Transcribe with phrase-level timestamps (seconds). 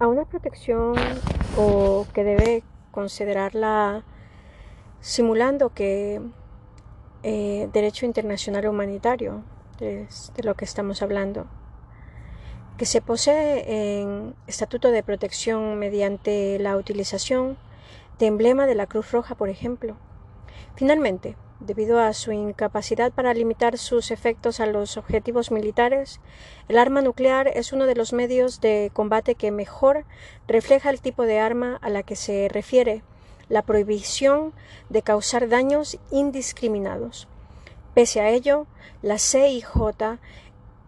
[0.00, 0.94] a una protección
[1.56, 4.02] o que debe considerarla
[5.00, 6.20] simulando que
[7.22, 9.44] eh, derecho internacional humanitario
[9.78, 11.46] es de lo que estamos hablando
[12.80, 17.58] que se posee en estatuto de protección mediante la utilización
[18.18, 19.98] de emblema de la Cruz Roja, por ejemplo.
[20.76, 26.20] Finalmente, debido a su incapacidad para limitar sus efectos a los objetivos militares,
[26.68, 30.04] el arma nuclear es uno de los medios de combate que mejor
[30.48, 33.02] refleja el tipo de arma a la que se refiere
[33.48, 34.52] la prohibición
[34.88, 37.28] de causar daños indiscriminados.
[37.94, 38.66] Pese a ello,
[39.02, 40.18] la CIJ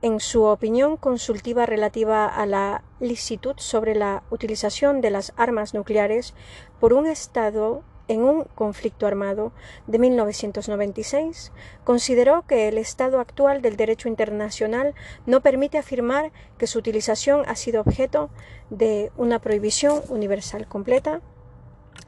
[0.03, 6.35] en su opinión consultiva relativa a la licitud sobre la utilización de las armas nucleares
[6.81, 9.53] por un Estado en un conflicto armado
[9.87, 11.53] de 1996,
[11.85, 14.95] consideró que el estado actual del derecho internacional
[15.27, 18.31] no permite afirmar que su utilización ha sido objeto
[18.71, 21.21] de una prohibición universal completa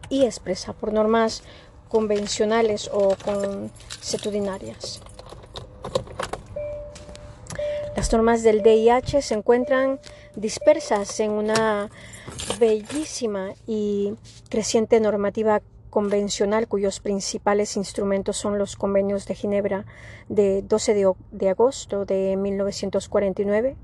[0.09, 1.43] y expresa por normas
[1.89, 5.01] convencionales o consuetudinarias.
[7.97, 10.01] Las normas del DIH se encuentran
[10.35, 11.89] dispersas en una
[12.59, 14.15] bellísima y
[14.51, 15.63] creciente normativa
[15.95, 19.85] convencional cuyos principales instrumentos son los convenios de Ginebra
[20.29, 23.77] de 12 de, agosto de 1949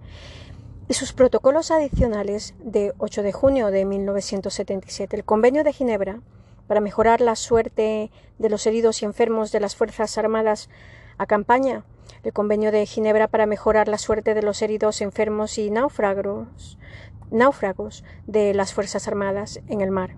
[0.89, 5.19] y sus protocolos adicionales de 8 de junio de 1977.
[5.19, 6.19] El convenio de Ginebra
[6.67, 10.69] para mejorar la suerte de los heridos y enfermos de las Fuerzas Armadas
[11.17, 11.84] a campaña
[12.24, 16.77] el Convenio de Ginebra para mejorar la suerte de los heridos, enfermos y náufragos,
[17.30, 20.17] náufragos de las Fuerzas Armadas en el mar.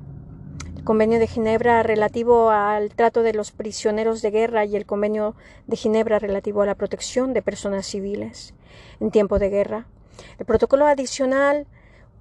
[0.85, 5.37] Convenio de Ginebra relativo al trato de los prisioneros de guerra y el Convenio
[5.69, 8.53] de Ginebra relativo a la protección de personas civiles
[8.99, 9.87] en tiempo de guerra.
[10.41, 11.69] El protocolo adicional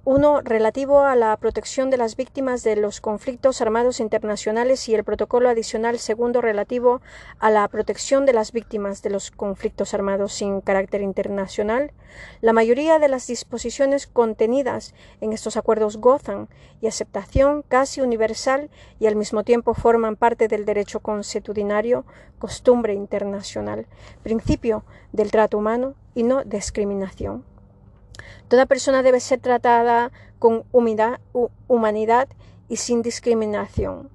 [0.04, 5.04] uno relativo a la protección de las víctimas de los conflictos armados internacionales y el
[5.04, 7.00] protocolo adicional segundo relativo
[7.38, 11.92] a la protección de las víctimas de los conflictos armados sin carácter internacional.
[12.40, 16.48] La mayoría de las disposiciones contenidas en estos acuerdos gozan
[16.80, 22.04] y aceptación casi universal y al mismo tiempo forman parte del derecho consuetudinario,
[22.40, 23.86] costumbre internacional,
[24.24, 27.51] principio del trato humano y no discriminación.
[28.48, 32.28] Toda persona debe ser tratada con humanidad
[32.68, 34.10] y sin discriminación,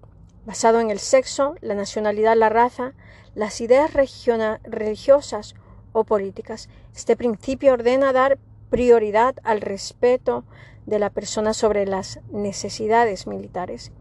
[0.45, 2.93] basado en el sexo, la nacionalidad, la raza,
[3.35, 5.55] las ideas religiosas
[5.93, 6.69] o políticas.
[6.95, 8.37] Este principio ordena dar
[8.69, 10.43] prioridad al respeto
[10.85, 13.91] de la persona sobre las necesidades militares.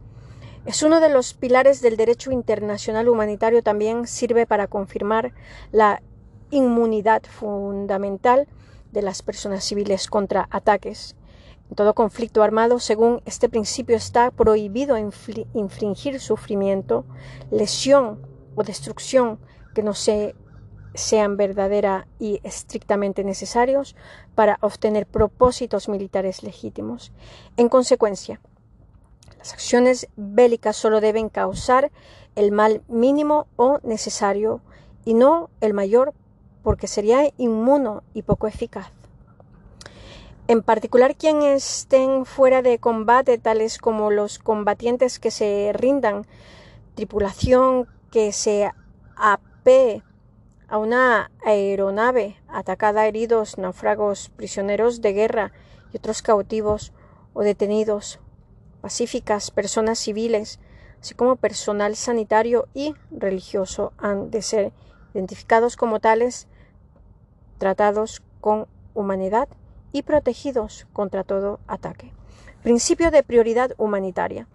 [0.65, 5.33] Es uno de los pilares del derecho internacional humanitario, también sirve para confirmar
[5.71, 6.03] la
[6.51, 8.49] inmunidad fundamental
[8.97, 11.17] de las personas civiles contra ataques.
[11.69, 17.05] En todo conflicto armado, según este principio, está prohibido infringir sufrimiento,
[17.51, 19.39] lesión o destrucción
[19.75, 23.97] que no sean verdadera y estrictamente necesarios
[24.35, 27.13] para obtener propósitos militares legítimos.
[27.59, 28.41] En consecuencia,
[29.37, 31.93] las acciones bélicas solo deben causar
[32.35, 34.63] el mal mínimo o necesario
[35.05, 36.15] y no el mayor
[36.67, 38.91] porque sería inmuno y poco eficaz.
[40.49, 46.27] En particular, quienes estén fuera de combate, tales como los combatientes que se rindan,
[46.97, 48.69] tripulación que se
[49.15, 50.03] apee
[50.67, 55.53] a una aeronave atacada, heridos, náufragos, prisioneros de guerra
[55.93, 56.93] y otros cautivos
[57.33, 58.19] o detenidos,
[58.81, 60.59] pacíficas, personas civiles,
[61.01, 64.73] así como personal sanitario y religioso, han de ser
[65.15, 66.49] identificados como tales
[67.59, 69.49] tratados con humanidad
[69.93, 72.13] y protegidos contra todo ataque.
[72.63, 74.47] Principio de prioridad humanitaria.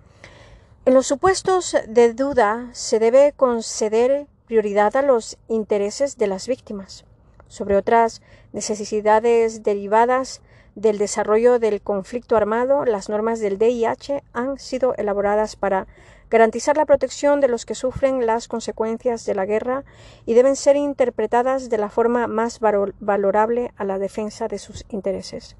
[0.85, 7.05] En los supuestos de duda se debe conceder prioridad a los intereses de las víctimas
[7.51, 8.21] sobre otras
[8.53, 10.41] necesidades derivadas
[10.75, 15.85] del desarrollo del conflicto armado, las normas del DIH han sido elaboradas para
[16.31, 19.83] garantizar la protección de los que sufren las consecuencias de la guerra
[20.25, 25.57] y deben ser interpretadas de la forma más valorable a la defensa de sus intereses.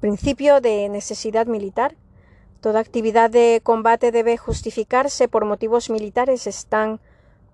[0.00, 1.94] Principio de necesidad militar.
[2.62, 6.46] Toda actividad de combate debe justificarse por motivos militares.
[6.46, 6.98] Están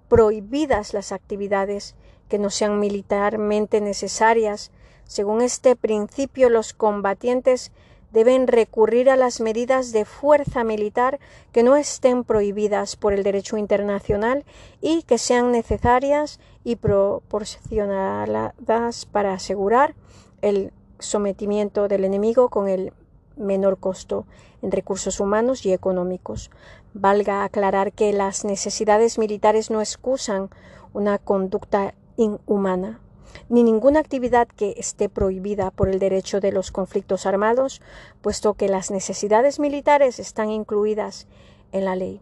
[0.08, 1.96] prohibidas las actividades
[2.28, 4.70] que no sean militarmente necesarias.
[5.04, 7.72] Según este principio, los combatientes
[8.12, 11.20] deben recurrir a las medidas de fuerza militar
[11.52, 14.44] que no estén prohibidas por el derecho internacional
[14.80, 19.94] y que sean necesarias y proporcionadas para asegurar
[20.42, 22.92] el sometimiento del enemigo con el
[23.36, 24.26] menor costo
[24.62, 26.50] en recursos humanos y económicos.
[26.92, 30.50] Valga aclarar que las necesidades militares no excusan
[30.92, 33.00] una conducta inhumana,
[33.48, 37.80] ni ninguna actividad que esté prohibida por el derecho de los conflictos armados,
[38.20, 41.26] puesto que las necesidades militares están incluidas
[41.72, 42.20] en la ley.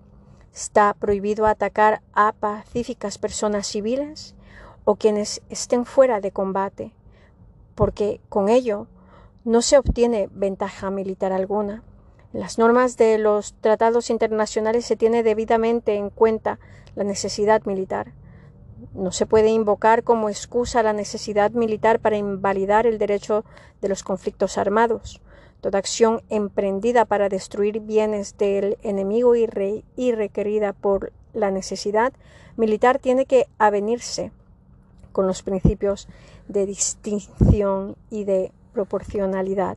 [0.55, 4.34] Está prohibido atacar a pacíficas personas civiles
[4.84, 6.93] o quienes estén fuera de combate,
[7.75, 8.87] porque con ello
[9.44, 11.82] no se obtiene ventaja militar alguna.
[12.32, 16.58] Las normas de los tratados internacionales se tiene debidamente en cuenta
[16.94, 18.12] la necesidad militar.
[18.94, 23.44] No se puede invocar como excusa la necesidad militar para invalidar el derecho
[23.81, 25.20] de los conflictos armados.
[25.61, 29.46] Toda acción emprendida para destruir bienes del enemigo y,
[30.12, 32.12] requerida por la necesidad
[32.56, 34.32] militar tiene que avenirse
[35.12, 36.08] con los principios
[36.46, 39.76] de distinción y de proporcionalidad.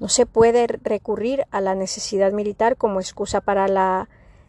[0.00, 4.08] No se puede recurrir a la necesidad militar como excusa para la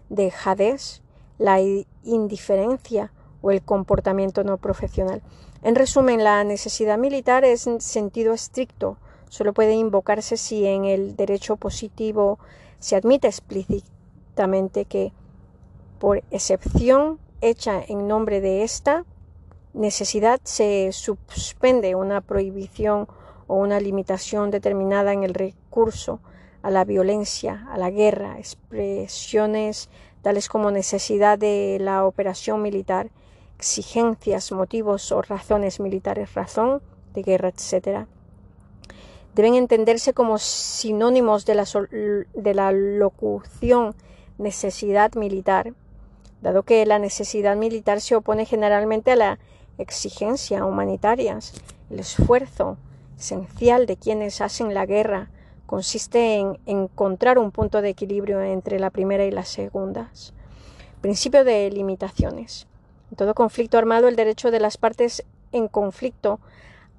[0.09, 1.01] dejadez,
[1.37, 1.59] la
[2.03, 3.11] indiferencia
[3.45, 5.21] o el comportamiento no profesional.
[5.61, 8.97] En resumen, la necesidad militar es en sentido estricto
[9.29, 12.39] solo puede invocarse si en el derecho positivo
[12.79, 15.11] se admite explícitamente que,
[15.99, 19.05] por excepción hecha en nombre de esta
[19.73, 23.07] necesidad, se suspende una prohibición
[23.47, 26.19] o una limitación determinada en el recurso
[26.63, 29.89] a la violencia, a la guerra, expresiones
[30.23, 33.11] tales como necesidad de la operación militar,
[33.57, 36.81] exigencias, motivos o razones militares, razón
[37.13, 38.07] de guerra, etc
[39.35, 41.65] deben entenderse como sinónimos de la,
[42.33, 43.93] de la locución
[44.37, 45.73] necesidad militar,
[46.41, 49.39] dado que la necesidad militar se opone generalmente a la
[49.77, 51.37] exigencia humanitaria.
[51.89, 52.77] El esfuerzo
[53.17, 55.29] esencial de quienes hacen la guerra
[55.65, 60.33] consiste en encontrar un punto de equilibrio entre la primera y las segundas.
[61.01, 62.67] Principio de limitaciones.
[63.11, 66.39] En todo conflicto armado, el derecho de las partes en conflicto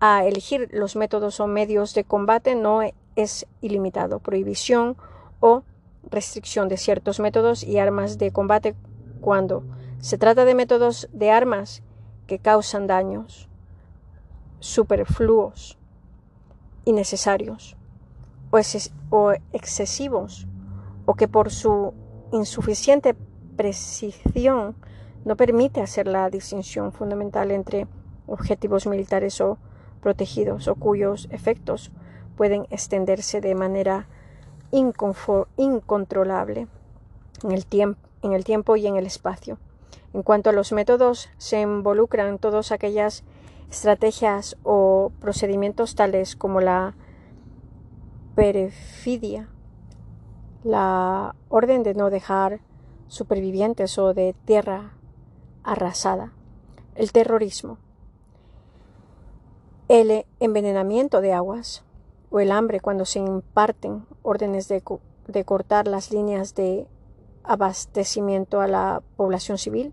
[0.00, 2.80] a elegir los métodos o medios de combate no
[3.16, 4.18] es ilimitado.
[4.18, 4.96] Prohibición
[5.40, 5.62] o
[6.10, 8.74] restricción de ciertos métodos y armas de combate
[9.20, 9.64] cuando
[9.98, 11.82] se trata de métodos de armas
[12.26, 13.48] que causan daños
[14.60, 15.78] superfluos,
[16.84, 17.76] innecesarios
[18.50, 18.60] o,
[19.10, 20.46] o excesivos
[21.06, 21.94] o que por su
[22.32, 23.16] insuficiente
[23.56, 24.76] precisión
[25.26, 27.88] no permite hacer la distinción fundamental entre
[28.28, 29.58] objetivos militares o
[30.00, 31.90] protegidos o cuyos efectos
[32.36, 34.06] pueden extenderse de manera
[34.70, 36.68] incontrolable
[37.42, 37.64] en el,
[38.44, 39.58] tiempo y en el espacio.
[40.14, 43.24] En cuanto a los métodos, se involucran todas aquellas
[43.68, 46.94] estrategias o procedimientos tales como la
[48.36, 49.48] perfidia,
[50.62, 52.60] la orden de no dejar
[53.08, 54.95] supervivientes o de tierra
[55.66, 56.32] arrasada,
[56.94, 57.78] el terrorismo,
[59.88, 61.84] el envenenamiento de aguas
[62.30, 64.82] o el hambre cuando se imparten órdenes de,
[65.44, 66.86] cortar las líneas de
[67.44, 69.92] abastecimiento a la población civil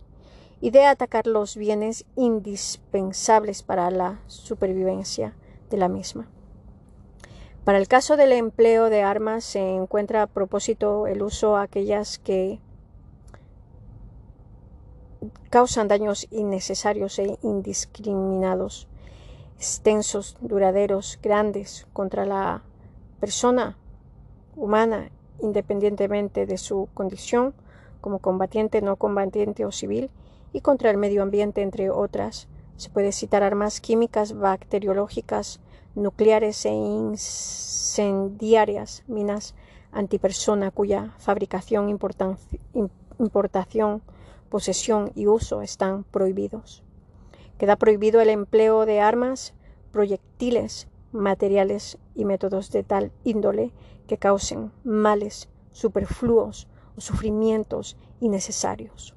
[0.61, 5.35] y de atacar los bienes indispensables para la supervivencia
[5.69, 6.27] de la misma.
[7.63, 12.19] Para el caso del empleo de armas se encuentra a propósito el uso de aquellas
[12.19, 12.59] que
[15.49, 18.87] causan daños innecesarios e indiscriminados
[19.57, 22.63] extensos, duraderos, grandes contra la
[23.19, 23.77] persona
[24.55, 25.09] humana
[25.41, 27.53] independientemente de su condición
[28.01, 30.09] como combatiente, no combatiente o civil,
[30.51, 32.47] y contra el medio ambiente, entre otras.
[32.75, 35.59] Se puede citar armas químicas, bacteriológicas,
[35.95, 39.55] nucleares e incendiarias, minas
[39.91, 44.01] antipersona cuya fabricación, importación,
[44.53, 46.83] posesión y uso están prohibidos.
[47.57, 49.55] Queda prohibido el empleo de armas,
[49.91, 53.71] proyectiles, materiales y métodos de tal índole
[54.05, 59.15] que causen males superfluos o sufrimientos innecesarios.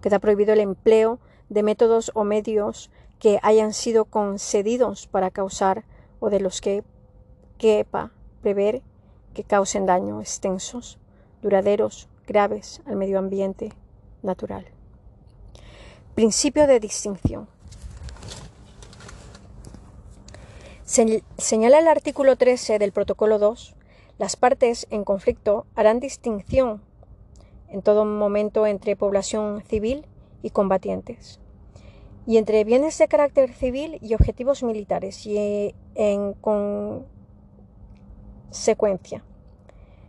[0.00, 1.18] Queda prohibido el empleo
[1.50, 5.84] de métodos o medios que hayan sido concedidos para causar
[6.20, 6.84] o de los que
[7.58, 8.80] quepa prever
[9.34, 10.98] que causen daño extensos,
[11.42, 13.74] duraderos, graves al medio ambiente
[14.26, 14.66] natural.
[16.14, 17.48] Principio de distinción.
[20.84, 23.74] Señala el artículo 13 del Protocolo 2,
[24.18, 26.80] las partes en conflicto harán distinción
[27.68, 30.06] en todo momento entre población civil
[30.42, 31.40] y combatientes,
[32.26, 36.34] y entre bienes de carácter civil y objetivos militares, y en
[38.50, 39.24] secuencia.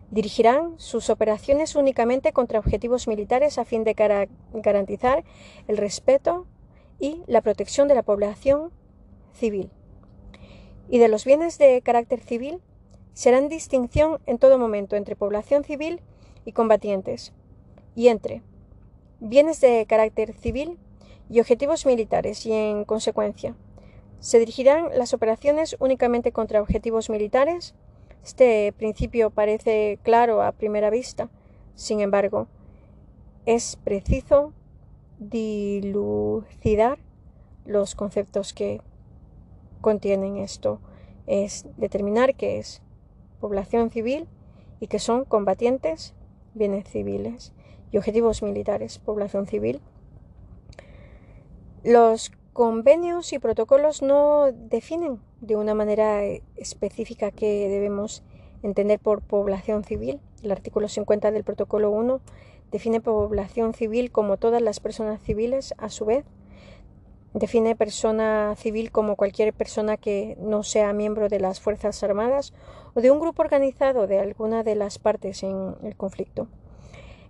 [0.09, 3.93] Dirigirán sus operaciones únicamente contra objetivos militares a fin de
[4.53, 5.23] garantizar
[5.67, 6.47] el respeto
[6.99, 8.71] y la protección de la población
[9.33, 9.69] civil.
[10.89, 12.61] Y de los bienes de carácter civil
[13.13, 16.01] serán distinción en todo momento entre población civil
[16.45, 17.33] y combatientes,
[17.95, 18.43] y entre
[19.19, 20.77] bienes de carácter civil
[21.29, 23.55] y objetivos militares, y en consecuencia,
[24.19, 27.75] se dirigirán las operaciones únicamente contra objetivos militares.
[28.27, 31.29] Este principio parece claro a primera vista.
[31.75, 32.49] Sin embargo,
[33.45, 34.51] es preciso
[35.17, 36.99] dilucidar
[37.63, 38.81] los conceptos que
[39.79, 40.81] contienen esto.
[41.25, 42.81] Es determinar qué es
[43.39, 44.27] población civil
[44.81, 46.13] y que son combatientes,
[46.53, 47.53] bienes civiles
[47.93, 49.79] y objetivos militares, población civil.
[51.81, 56.23] Los convenios y protocolos no definen de una manera
[56.55, 58.23] específica qué debemos
[58.63, 60.19] entender por población civil.
[60.43, 62.19] El artículo 50 del protocolo 1
[62.71, 66.25] define población civil como todas las personas civiles a su vez.
[67.33, 72.53] Define persona civil como cualquier persona que no sea miembro de las Fuerzas Armadas
[72.95, 76.47] o de un grupo organizado de alguna de las partes en el conflicto.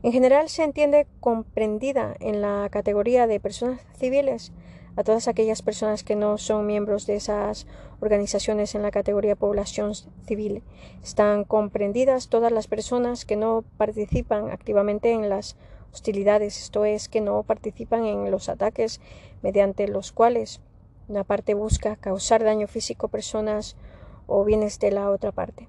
[0.04, 4.54] En general se entiende comprendida en la categoría de personas civiles
[4.98, 7.68] a todas aquellas personas que no son miembros de esas
[8.02, 9.94] organizaciones en la categoría población
[10.26, 10.64] civil.
[11.04, 15.56] Están comprendidas todas las personas que no participan activamente en las
[15.94, 19.00] hostilidades, esto es, que no participan en los ataques
[19.44, 20.62] mediante los cuales
[21.08, 23.78] una parte busca causar daño físico a personas
[24.26, 25.68] o bienes de la otra parte.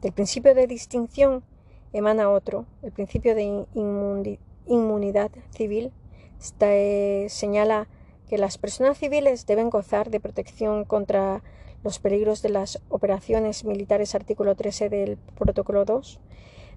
[0.00, 1.44] Del principio de distinción
[1.92, 3.66] emana otro, el principio de
[4.66, 5.92] inmunidad civil.
[6.40, 6.70] Esta,
[7.28, 7.86] señala
[8.30, 11.42] que las personas civiles deben gozar de protección contra
[11.82, 16.20] los peligros de las operaciones militares artículo 13 del protocolo 2.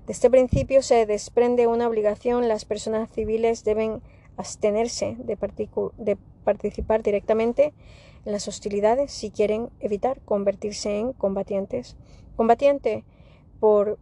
[0.07, 2.47] De este principio se desprende una obligación.
[2.47, 4.01] Las personas civiles deben
[4.35, 5.37] abstenerse de,
[6.43, 7.71] participar directamente
[8.25, 11.97] en las hostilidades si quieren evitar convertirse en combatientes.
[12.35, 13.03] Combatiente
[13.59, 13.99] por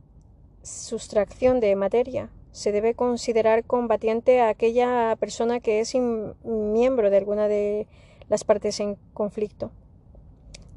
[0.64, 5.96] sustracción de materia se debe considerar combatiente a aquella persona que es
[6.44, 7.88] miembro de alguna de
[8.30, 9.72] las partes en conflicto,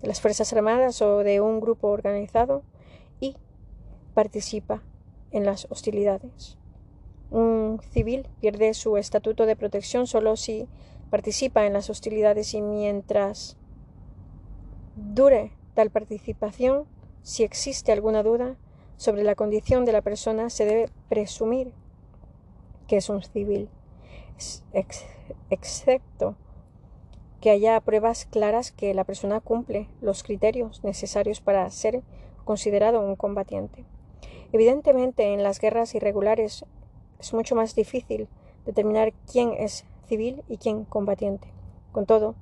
[0.01, 2.63] de las Fuerzas Armadas o de un grupo organizado
[3.21, 3.37] y
[4.15, 4.83] participa
[5.31, 6.59] en las hostilidades.
[7.31, 10.69] Un civil pierde su estatuto de protección solo si
[11.11, 13.57] participa en las hostilidades y mientras
[14.97, 16.87] dure tal participación,
[17.23, 18.57] si existe alguna duda,
[18.97, 21.73] sobre la condición de la persona se debe presumir
[22.87, 23.69] que es un civil,
[25.51, 26.37] excepto
[27.41, 32.03] que haya pruebas claras que la persona cumple los criterios necesarios para ser
[32.45, 33.85] considerado un combatiente.
[34.53, 36.65] Evidentemente, en las guerras irregulares
[37.19, 38.29] es mucho más difícil
[38.65, 41.49] determinar quién es civil y quién combatiente.
[41.93, 42.35] Con todo,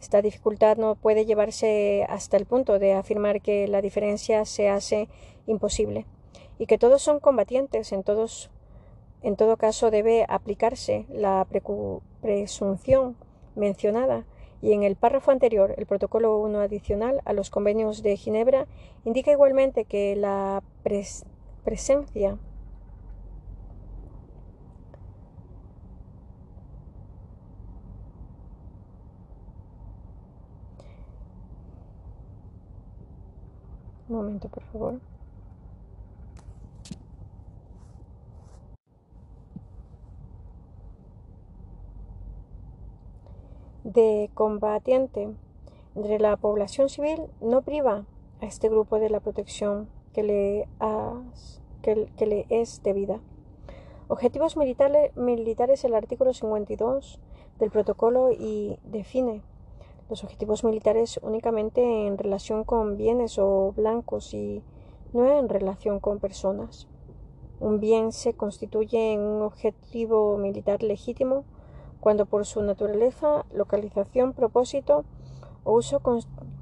[0.00, 5.08] esta dificultad no puede llevarse hasta el punto de afirmar que la diferencia se hace
[5.46, 6.06] imposible
[6.58, 7.92] y que todos son combatientes.
[7.92, 8.50] En, todos,
[9.22, 11.46] en todo caso debe aplicarse la
[12.20, 13.16] presunción
[13.54, 14.24] mencionada
[14.60, 18.66] y en el párrafo anterior, el protocolo 1 adicional a los convenios de Ginebra
[19.04, 20.62] indica igualmente que la
[21.64, 22.38] presencia
[34.08, 35.11] Un momento, por favor.
[43.84, 45.28] De combatiente
[45.94, 48.06] entre la población civil no priva
[48.40, 50.68] a este grupo de la protección que le,
[51.82, 53.20] que, le es debida.
[54.08, 57.20] Objetivos militares, militares el artículo 52
[57.58, 59.42] del protocolo y define
[60.08, 64.62] los objetivos militares únicamente en relación con bienes o blancos y
[65.12, 66.88] no en relación con personas.
[67.60, 71.44] Un bien se constituye en un objetivo militar legítimo
[72.02, 75.04] cuando por su naturaleza, localización, propósito
[75.62, 76.02] o uso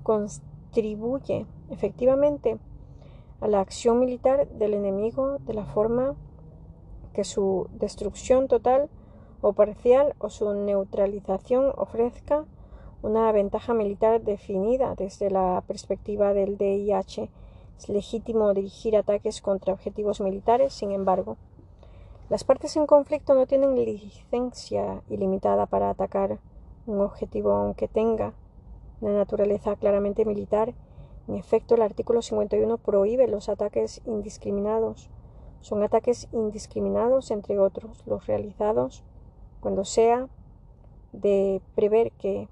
[0.03, 2.59] contribuye efectivamente
[3.41, 6.15] a la acción militar del enemigo de la forma
[7.15, 8.91] que su destrucción total
[9.41, 12.45] o parcial o su neutralización ofrezca
[13.01, 17.31] una ventaja militar definida desde la perspectiva del DIH.
[17.79, 21.39] Es legítimo dirigir ataques contra objetivos militares, sin embargo.
[22.31, 26.39] Las partes en conflicto no tienen licencia ilimitada para atacar
[26.87, 28.35] un objetivo aunque tenga
[29.01, 30.73] una naturaleza claramente militar
[31.27, 35.11] En efecto, el artículo 51 prohíbe los ataques indiscriminados.
[35.61, 39.03] Son ataques indiscriminados, entre otros, los realizados
[39.59, 40.29] cuando sea
[41.13, 42.49] de prever que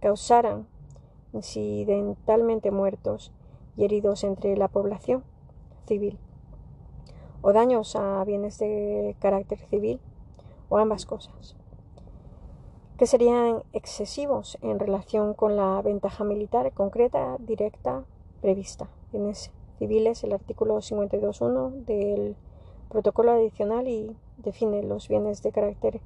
[0.00, 0.68] causaran
[1.32, 3.32] incidentalmente muertos
[3.76, 5.24] y heridos entre la población
[5.86, 6.16] civil,
[7.42, 10.00] o daños a bienes de carácter civil,
[10.68, 11.56] o ambas cosas,
[12.96, 18.04] que serían excesivos en relación con la ventaja militar concreta, directa,
[18.40, 18.88] prevista.
[19.10, 22.36] Bienes civiles, el artículo 52.1 del
[22.90, 26.00] protocolo adicional y define los bienes de carácter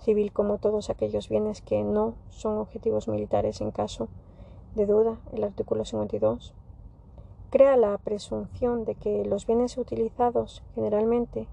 [0.00, 4.08] civil como todos aquellos bienes que no son objetivos militares en caso
[4.74, 6.52] de duda, el artículo 52,
[7.54, 11.46] crea la presunción de que los bienes utilizados generalmente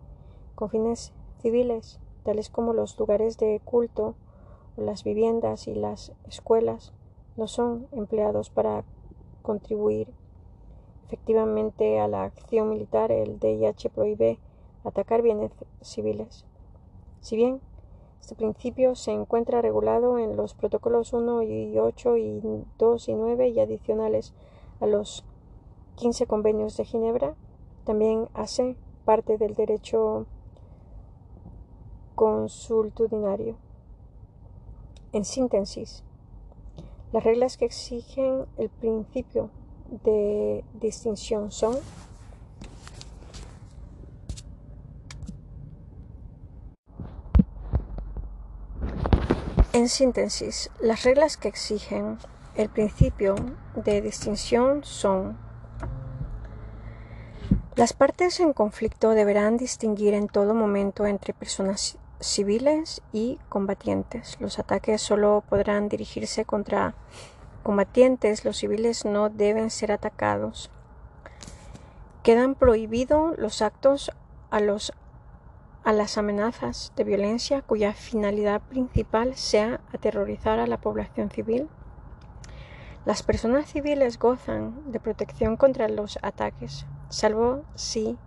[0.56, 4.16] con fines civiles, tales como los lugares de culto,
[4.78, 6.92] las viviendas y las escuelas,
[7.38, 8.84] no son empleados para
[9.44, 10.08] contribuir
[11.06, 13.12] efectivamente a la acción militar.
[13.12, 14.40] El DIH prohíbe
[14.84, 16.46] atacar bienes civiles.
[17.20, 17.62] Si bien
[18.20, 22.42] este principio se encuentra regulado en los protocolos 1 y 8 y
[22.80, 24.34] 2 y 9 y adicionales
[24.80, 25.24] a los
[26.02, 27.36] 15 convenios de Ginebra.
[27.84, 30.26] También hace parte del derecho
[32.16, 33.56] consultudinario.
[35.12, 36.04] En síntesis,
[37.12, 39.52] las reglas que exigen el principio
[40.04, 41.76] de distinción son
[49.74, 52.18] En síntesis, las reglas que exigen
[52.56, 53.36] el principio
[53.76, 55.51] de distinción son
[57.76, 64.36] las partes en conflicto deberán distinguir en todo momento entre personas civiles y combatientes.
[64.42, 66.96] Los ataques solo podrán dirigirse contra
[67.64, 70.70] combatientes, los civiles no deben ser atacados.
[72.24, 74.12] Quedan prohibidos los actos
[74.50, 81.70] a las amenazas de violencia cuya finalidad principal sea aterrorizar a la población civil.
[83.06, 88.18] Las personas civiles gozan de protección contra los ataques, salvo si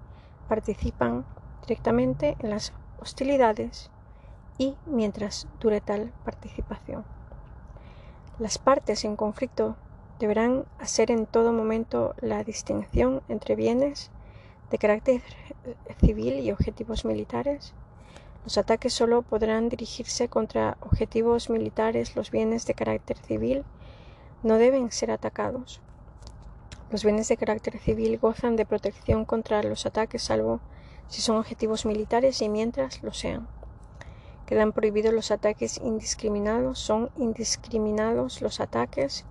[0.49, 1.25] participan
[1.63, 3.91] directamente en las hostilidades
[4.59, 7.05] y mientras dure tal participación.
[8.39, 9.77] Las partes en conflicto
[10.19, 14.11] deberán hacer en todo momento la distinción entre bienes
[14.71, 15.23] de carácter
[16.01, 17.75] civil y objetivos militares.
[18.45, 22.15] Los ataques solo podrán dirigirse contra objetivos militares.
[22.15, 23.65] Los bienes de carácter civil
[24.43, 25.81] no deben ser atacados.
[26.91, 30.61] Los bienes de carácter civil gozan de protección contra los ataques salvo
[31.09, 33.49] si son objetivos militares y mientras lo sean.
[34.47, 36.79] Quedan prohibidos los ataques indiscriminados.
[36.79, 39.25] Son indiscriminados los ataques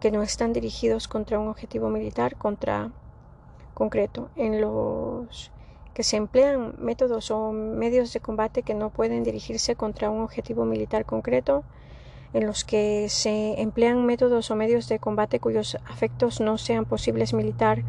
[0.00, 2.92] que no están dirigidos contra un objetivo militar, contra
[3.74, 5.50] concreto, en los
[5.94, 10.64] que se emplean métodos o medios de combate que no pueden dirigirse contra un objetivo
[10.64, 11.64] militar concreto,
[12.32, 17.32] en los que se emplean métodos o medios de combate cuyos efectos no sean posibles
[17.32, 17.82] militar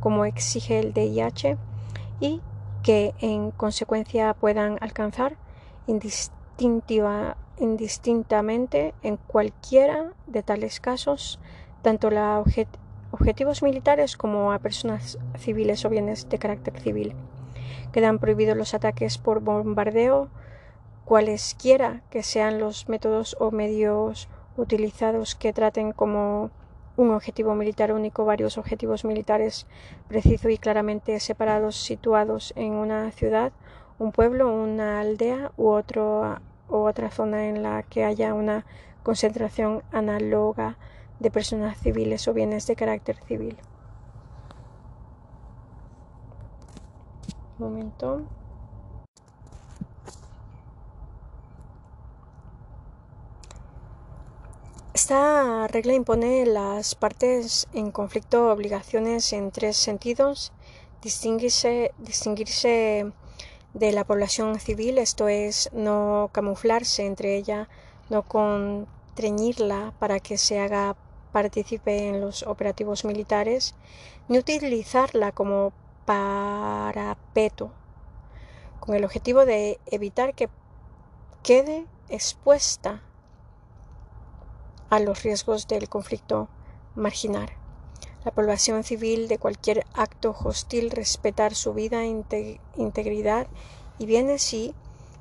[0.00, 1.56] como exige el DIH
[2.20, 2.40] y
[2.82, 5.36] que en consecuencia puedan alcanzar
[5.86, 11.40] indistintiva, indistintamente en cualquiera de tales casos
[11.82, 12.42] tanto la
[13.10, 17.14] objetivos militares como a personas civiles o bienes de carácter civil.
[17.92, 20.28] Quedan prohibidos los ataques por bombardeo,
[21.06, 26.50] cualesquiera que sean los métodos o medios utilizados que traten como
[26.96, 29.66] un objetivo militar único varios objetivos militares
[30.08, 33.52] precisos y claramente separados situados en una ciudad,
[34.00, 38.66] un pueblo, una aldea u, otro, u otra zona en la que haya una
[39.04, 40.76] concentración análoga
[41.20, 43.56] de personas civiles o bienes de carácter civil.
[47.58, 48.22] momento.
[54.96, 60.52] Esta regla impone las partes en conflicto obligaciones en tres sentidos.
[61.02, 63.12] Distinguirse, distinguirse
[63.74, 67.68] de la población civil, esto es, no camuflarse entre ella,
[68.08, 70.96] no contrañirla para que se haga
[71.30, 73.74] participe en los operativos militares,
[74.28, 75.74] ni utilizarla como
[76.06, 77.70] parapeto,
[78.80, 80.48] con el objetivo de evitar que
[81.42, 83.02] quede expuesta
[84.90, 86.48] a los riesgos del conflicto
[86.94, 87.50] marginal.
[88.24, 93.46] La población civil de cualquier acto hostil respetar su vida, integridad
[93.98, 94.74] y bien así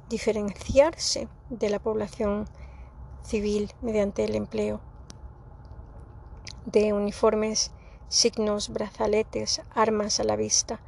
[0.10, 2.48] diferenciarse de la población
[3.24, 4.82] civil mediante el empleo
[6.66, 7.72] de uniformes
[8.08, 10.80] signos, brazaletes, armas a la vista,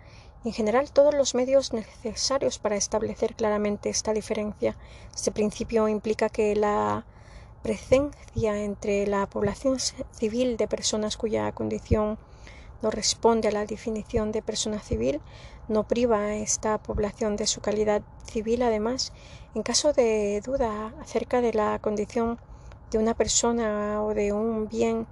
[0.43, 4.77] en general todos los medios necesarios para establecer claramente esta diferencia.
[5.13, 7.05] Este principio implica que la
[7.61, 9.77] presencia entre la población
[10.11, 12.17] civil de personas cuya condición
[12.81, 15.21] no responde a la definición de persona civil,
[15.67, 18.61] no priva a esta población de su calidad civil.
[18.61, 19.13] Además,
[19.55, 22.39] en caso de duda acerca de la condición
[22.91, 25.07] de una persona o de un bien,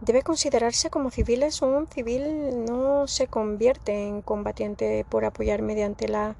[0.00, 6.36] debe considerarse como civiles un civil no se convierte en combatiente por apoyar mediante la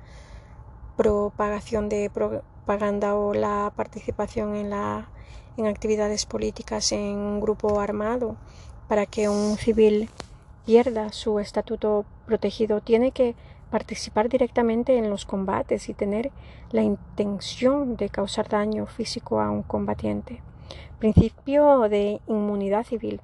[0.96, 2.10] propagación de
[2.70, 5.08] propaganda o la participación en, la,
[5.56, 8.36] en actividades políticas en un grupo armado
[8.86, 10.08] para que un civil
[10.66, 13.34] pierda su estatuto protegido tiene que
[13.72, 16.30] participar directamente en los combates y tener
[16.70, 20.40] la intención de causar daño físico a un combatiente.
[21.00, 23.20] Principio de inmunidad civil.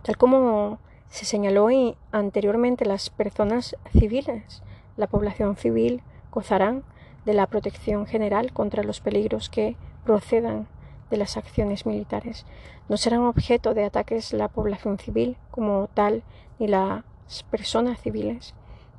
[0.00, 0.78] Tal como
[1.10, 1.68] se señaló
[2.12, 4.62] anteriormente, las personas civiles,
[4.96, 6.82] la población civil, gozarán
[7.24, 10.66] de la protección general contra los peligros que procedan
[11.10, 12.46] de las acciones militares.
[12.88, 16.22] No serán objeto de ataques la población civil como tal
[16.58, 17.04] ni las
[17.50, 18.54] personas civiles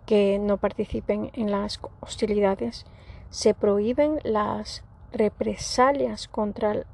[0.05, 2.85] que no participen en las hostilidades.
[3.29, 6.85] Se prohíben las represalias contra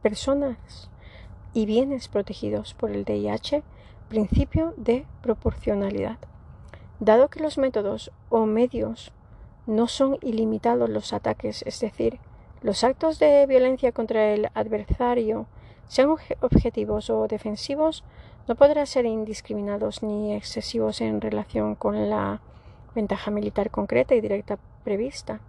[0.00, 0.90] personas
[1.54, 3.62] y bienes protegidos por el DIH,
[4.08, 6.18] principio de proporcionalidad.
[7.00, 9.12] Dado que los métodos o medios
[9.66, 12.18] no son ilimitados los ataques, es decir,
[12.62, 15.46] los actos de violencia contra el adversario,
[15.88, 16.08] sean
[16.40, 18.04] objetivos o defensivos,
[18.48, 22.40] no podrán ser indiscriminados ni excesivos en relación con la
[22.94, 25.40] ventaja militar concreta y directa prevista.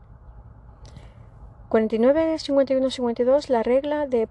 [1.69, 3.49] 49, 51, 52.
[3.49, 4.28] La regla de,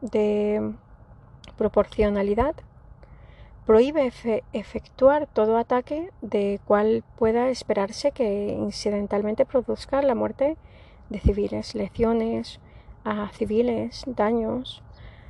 [0.00, 0.72] de
[1.56, 2.54] proporcionalidad
[3.66, 4.12] prohíbe
[4.52, 10.56] efectuar todo ataque de cual pueda esperarse que incidentalmente produzca la muerte
[11.08, 12.60] de civiles, lesiones
[13.04, 14.82] a civiles, daños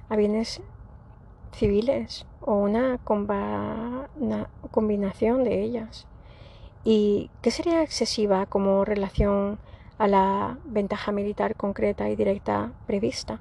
[0.08, 0.60] a bienes
[1.52, 6.06] civiles o una, una combinación de ellas.
[6.82, 9.58] ¿Y qué sería excesiva como relación
[9.96, 13.40] a la ventaja militar concreta y directa prevista?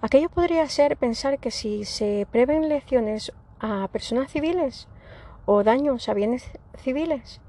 [0.00, 4.88] Aquello podría ser pensar que si se prevén lesiones a personas civiles
[5.44, 7.40] o daños a bienes civiles,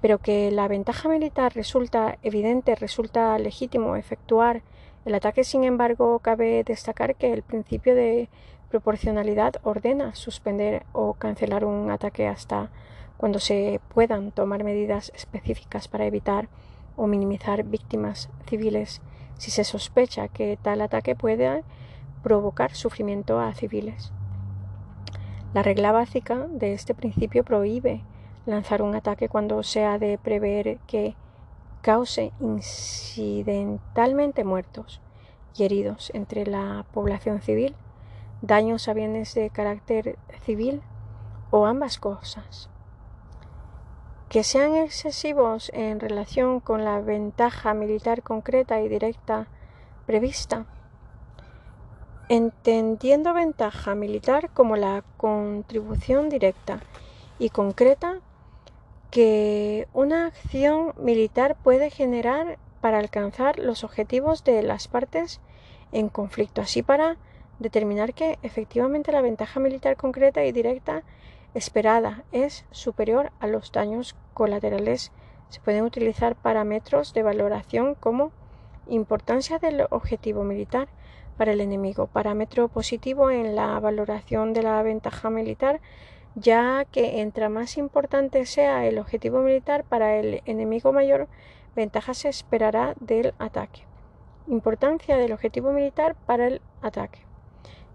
[0.00, 4.62] pero que la ventaja militar resulta evidente, resulta legítimo efectuar
[5.06, 8.28] el ataque, sin embargo, cabe destacar que el principio de
[8.70, 12.70] proporcionalidad ordena suspender o cancelar un ataque hasta
[13.16, 16.48] cuando se puedan tomar medidas específicas para evitar
[16.96, 19.00] o minimizar víctimas civiles
[19.38, 21.62] si se sospecha que tal ataque puede
[22.24, 24.12] provocar sufrimiento a civiles.
[25.54, 28.02] La regla básica de este principio prohíbe
[28.44, 31.14] lanzar un ataque cuando se ha de prever que
[31.80, 35.00] cause incidentalmente muertos
[35.56, 37.74] y heridos entre la población civil,
[38.42, 40.82] daños a bienes de carácter civil
[41.50, 42.68] o ambas cosas.
[44.28, 49.46] Que sean excesivos en relación con la ventaja militar concreta y directa
[50.06, 50.66] prevista,
[52.28, 56.80] entendiendo ventaja militar como la contribución directa
[57.38, 58.20] y concreta
[59.10, 65.40] que una acción militar puede generar para alcanzar los objetivos de las partes
[65.92, 67.16] en conflicto, así para
[67.58, 71.02] determinar que efectivamente la ventaja militar concreta y directa
[71.54, 75.12] esperada es superior a los daños colaterales.
[75.48, 78.32] Se pueden utilizar parámetros de valoración como
[78.88, 80.88] importancia del objetivo militar
[81.36, 85.80] para el enemigo, parámetro positivo en la valoración de la ventaja militar
[86.36, 91.28] ya que entre más importante sea el objetivo militar para el enemigo mayor
[91.74, 93.82] ventaja se esperará del ataque.
[94.46, 97.20] Importancia del objetivo militar para el ataque.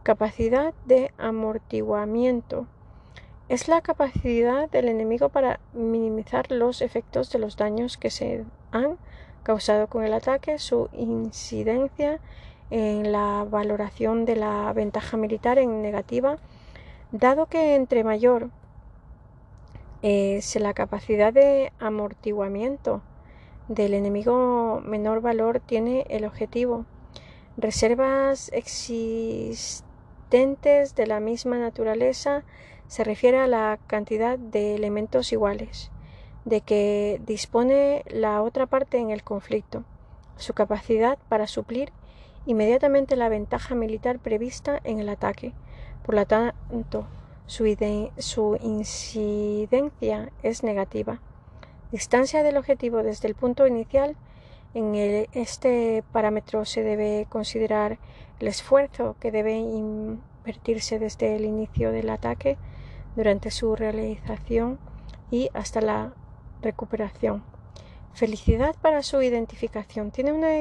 [0.04, 2.66] Capacidad de amortiguamiento.
[3.48, 8.98] Es la capacidad del enemigo para minimizar los efectos de los daños que se han
[9.44, 12.20] causado con el ataque, su incidencia
[12.72, 16.38] en la valoración de la ventaja militar en negativa
[17.12, 18.52] Dado que entre mayor
[20.02, 23.02] es la capacidad de amortiguamiento
[23.68, 26.86] del enemigo menor valor tiene el objetivo.
[27.58, 29.84] Reservas existentes
[30.96, 32.46] de la misma naturaleza
[32.88, 35.92] se refiere a la cantidad de elementos iguales
[36.46, 39.84] de que dispone la otra parte en el conflicto,
[40.38, 41.92] su capacidad para suplir
[42.46, 45.54] inmediatamente la ventaja militar prevista en el ataque,
[46.06, 47.08] Por lo tanto,
[47.46, 47.78] su,
[48.18, 51.22] su incidencia es negativa.
[51.92, 54.16] Distancia del objetivo desde el punto inicial.
[54.74, 54.96] En
[55.34, 58.00] este parámetro se debe considerar
[58.40, 62.58] el esfuerzo que debe invertirse desde el inicio del ataque,
[63.16, 64.80] durante su realización
[65.30, 66.14] y hasta la
[66.62, 67.44] recuperación.
[68.14, 70.12] Felicidad para su identificación.
[70.12, 70.52] Tiene una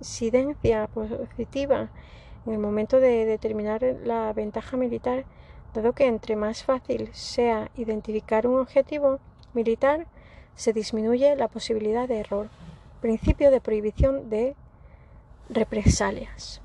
[0.00, 1.88] incidencia positiva
[2.46, 5.24] en el momento de determinar la ventaja militar,
[5.74, 9.20] dado que entre más fácil sea identificar un objetivo
[9.52, 10.06] militar,
[10.54, 12.48] se disminuye la posibilidad de error.
[13.00, 14.56] Principio de prohibición de
[15.48, 16.60] represalias.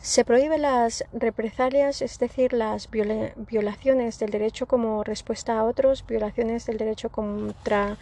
[0.00, 6.66] Se prohíben las represalias, es decir, las violaciones del derecho como respuesta a otros, violaciones
[6.66, 7.96] del derecho contra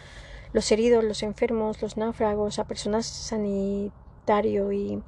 [0.53, 5.01] los heridos, los enfermos, los náufragos, a personas sanitario y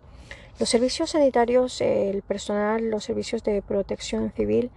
[0.59, 4.71] los servicios sanitarios, el personal, los servicios de protección civil,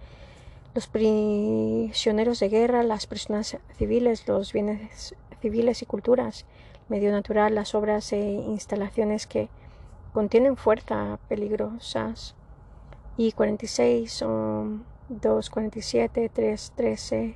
[0.75, 6.45] los prisioneros de guerra, las personas civiles, los bienes civiles y culturas,
[6.89, 9.49] medio natural, las obras e instalaciones que
[10.13, 12.35] contienen fuerza peligrosas.
[13.17, 17.35] Y 46 son 247, 313,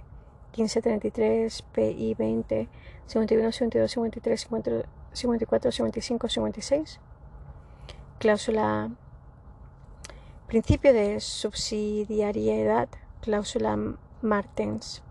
[0.55, 2.69] 1533, PI 20,
[3.05, 4.47] 51, 52, 53,
[5.13, 6.99] 54, 55, 56.
[8.19, 8.91] Cláusula
[10.47, 12.87] principio de subsidiariedad,
[13.21, 15.01] cláusula Martens.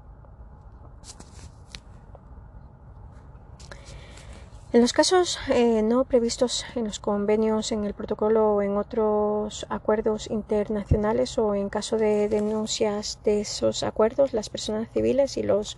[4.73, 9.67] En los casos eh, no previstos en los convenios, en el protocolo o en otros
[9.69, 15.77] acuerdos internacionales o en caso de denuncias de esos acuerdos, las personas civiles y los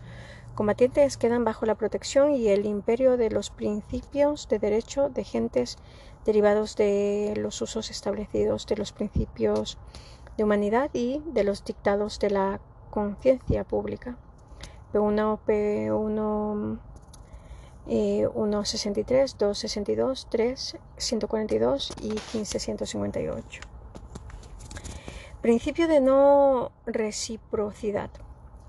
[0.54, 5.76] combatientes quedan bajo la protección y el imperio de los principios de derecho de gentes
[6.24, 9.76] derivados de los usos establecidos de los principios
[10.36, 14.16] de humanidad y de los dictados de la conciencia pública.
[14.92, 16.78] P1, P1
[17.86, 23.60] eh, 1.63, 2.62, 3, 142 y 15.158.
[25.40, 28.10] Principio de no reciprocidad.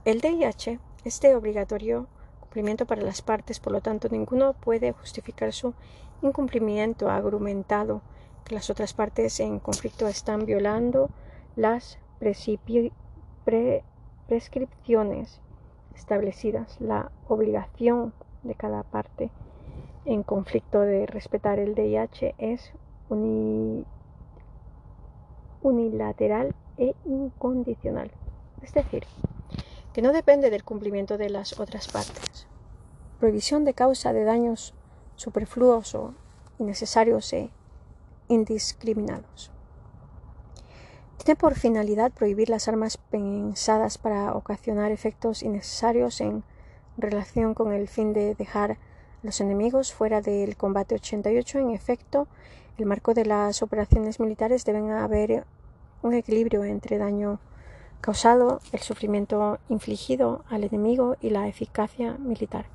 [0.03, 2.07] El DIH es de obligatorio
[2.41, 5.73] cumplimiento para las partes, por lo tanto ninguno puede justificar su
[6.21, 8.01] incumplimiento argumentado
[8.43, 11.09] que las otras partes en conflicto están violando
[11.55, 11.97] las
[14.27, 15.41] prescripciones
[15.95, 18.13] establecidas, la obligación
[18.45, 19.29] de cada parte
[20.05, 22.71] en conflicto de respetar el DIH es
[25.61, 28.11] unilateral e incondicional.
[28.61, 29.05] Es decir,
[29.93, 32.47] que no depende del cumplimiento de las otras partes.
[33.19, 34.73] Prohibición de causa de daños
[35.15, 36.13] superfluos o
[36.59, 37.49] innecesarios e
[38.27, 39.51] indiscriminados.
[41.17, 46.43] Tiene por finalidad prohibir las armas pensadas para ocasionar efectos innecesarios en
[46.97, 48.77] relación con el fin de dejar a
[49.23, 51.59] los enemigos fuera del combate 88.
[51.59, 52.27] En efecto,
[52.77, 55.45] el marco de las operaciones militares deben haber
[56.01, 57.39] un equilibrio entre daño
[58.01, 62.67] causado, el sufrimiento infligido al enemigo y la eficacia militar.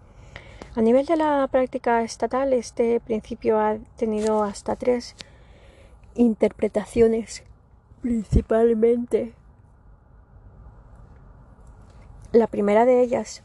[0.75, 5.17] A nivel de la práctica estatal, este principio ha tenido hasta tres
[6.15, 7.43] interpretaciones,
[8.03, 9.35] principalmente.
[12.33, 13.43] La primera de ellas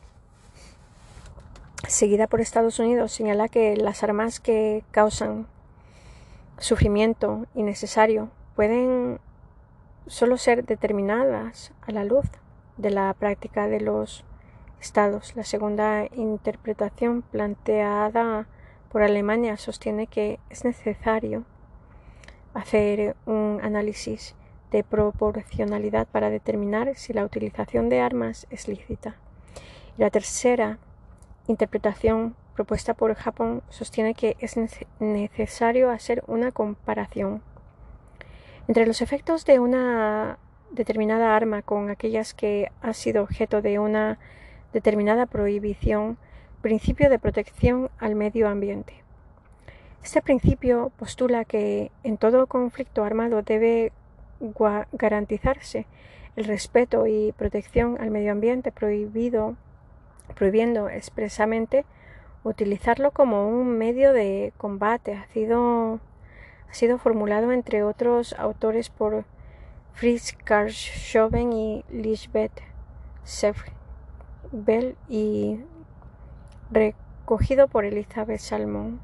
[1.88, 5.48] seguida por Estados Unidos, señala que las armas que causan
[6.58, 9.20] sufrimiento innecesario pueden
[10.08, 12.26] solo ser determinadas a la luz
[12.78, 14.24] de la práctica de los
[14.80, 15.36] estados.
[15.36, 18.48] La segunda interpretación planteada
[18.92, 21.44] por Alemania sostiene que es necesario
[22.54, 24.36] hacer un análisis
[24.72, 29.16] de proporcionalidad para determinar si la utilización de armas es lícita.
[29.98, 30.80] La tercera
[31.48, 34.56] interpretación propuesta por Japón sostiene que es
[35.00, 37.42] necesario hacer una comparación
[38.68, 40.40] entre los efectos de una
[40.72, 44.18] determinada arma con aquellas que ha sido objeto de una
[44.74, 46.18] determinada prohibición,
[46.62, 49.04] principio de protección al medio ambiente.
[50.04, 53.92] Este principio postula que en todo conflicto armado debe
[54.92, 55.86] garantizarse
[56.36, 59.56] el respeto y protección al medio ambiente prohibido
[60.34, 61.86] prohibiendo expresamente
[62.44, 65.14] utilizarlo como un medio de combate.
[65.14, 66.00] Ha sido,
[66.70, 69.26] ha sido formulado entre otros autores por
[69.94, 72.62] Fritz Karl Schoven y Lisbeth
[74.52, 75.60] Bell y
[76.72, 79.00] recogido por Elizabeth Salmon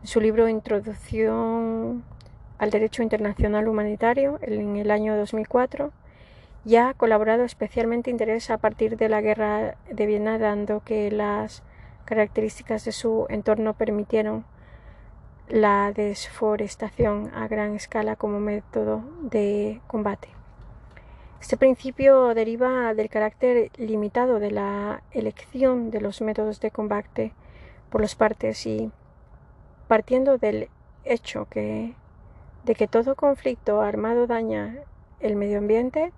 [0.00, 2.04] en su libro Introducción
[2.58, 5.92] al derecho internacional humanitario en el año 2004
[6.66, 11.62] y ha colaborado especialmente interés a partir de la guerra de Viena, dando que las
[12.04, 14.44] características de su entorno permitieron
[15.48, 20.28] la desforestación a gran escala como método de combate.
[21.40, 27.32] Este principio deriva del carácter limitado de la elección de los métodos de combate
[27.90, 28.90] por las partes y
[29.86, 30.68] partiendo del
[31.04, 31.94] hecho de
[32.64, 34.78] que todo conflicto armado daña
[35.20, 36.12] el medio ambiente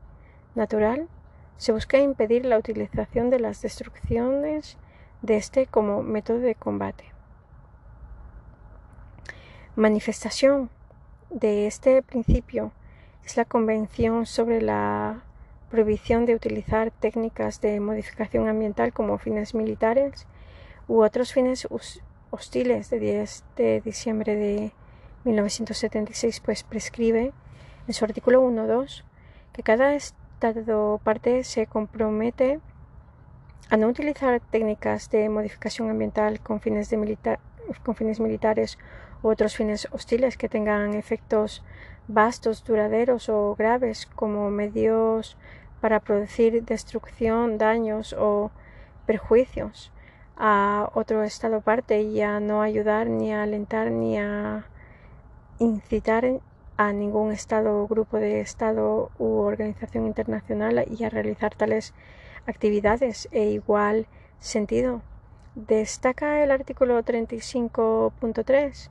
[0.58, 1.08] natural,
[1.56, 4.76] se busca impedir la utilización de las destrucciones
[5.22, 7.04] de este como método de combate.
[9.74, 10.70] Manifestación
[11.30, 12.72] de este principio
[13.24, 15.22] es la Convención sobre la
[15.70, 20.26] prohibición de utilizar técnicas de modificación ambiental como fines militares
[20.86, 21.68] u otros fines
[22.30, 24.72] hostiles de 10 de diciembre de
[25.24, 27.32] 1976, pues prescribe
[27.86, 29.04] en su artículo 1.2
[29.52, 29.94] que cada
[31.02, 32.60] parte se compromete
[33.70, 37.38] a no utilizar técnicas de modificación ambiental con fines, de
[37.84, 38.78] con fines militares
[39.22, 41.62] u otros fines hostiles que tengan efectos
[42.06, 45.36] vastos, duraderos o graves como medios
[45.80, 48.50] para producir destrucción, daños o
[49.06, 49.92] perjuicios
[50.36, 54.66] a otro Estado parte y a no ayudar ni a alentar ni a
[55.58, 56.40] incitar
[56.78, 61.92] a ningún Estado o grupo de Estado u organización internacional y a realizar tales
[62.46, 64.06] actividades e igual
[64.38, 65.02] sentido.
[65.56, 68.90] Destaca el artículo 35.3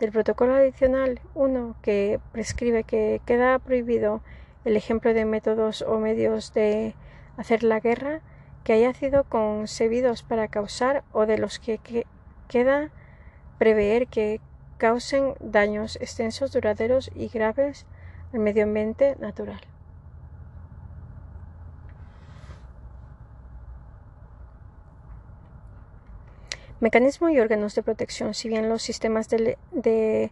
[0.00, 4.22] del Protocolo Adicional 1 que prescribe que queda prohibido
[4.64, 6.94] el ejemplo de métodos o medios de
[7.36, 8.22] hacer la guerra
[8.64, 12.06] que haya sido concebidos para causar o de los que,
[12.48, 12.90] queda
[13.58, 14.40] prever que
[14.78, 17.86] causen daños extensos, duraderos y graves
[18.32, 19.60] al medio ambiente natural.
[26.78, 28.34] Mecanismo y órganos de protección.
[28.34, 30.30] Si bien los sistemas de,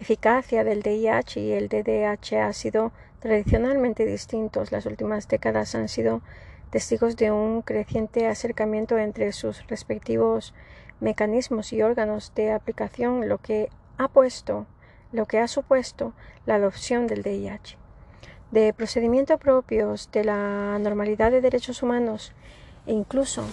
[0.00, 6.22] eficacia del DIH y el DDH han sido tradicionalmente distintos, las últimas décadas han sido
[6.70, 10.54] testigos de un creciente acercamiento entre sus respectivos
[11.00, 14.66] mecanismos y órganos de aplicación, lo que ha puesto,
[15.12, 16.12] lo que ha supuesto
[16.46, 17.76] la adopción del DIH.
[18.50, 22.32] De procedimientos propios de la normalidad de derechos humanos
[22.86, 23.44] e incluso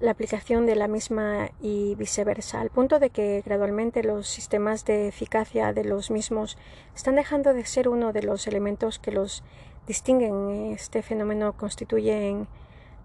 [0.00, 5.08] la aplicación de la misma y viceversa, al punto de que gradualmente los sistemas de
[5.08, 6.56] eficacia de los mismos
[6.94, 9.44] están dejando de ser uno de los elementos que los
[9.86, 10.72] distinguen.
[10.72, 12.46] Este fenómeno constituye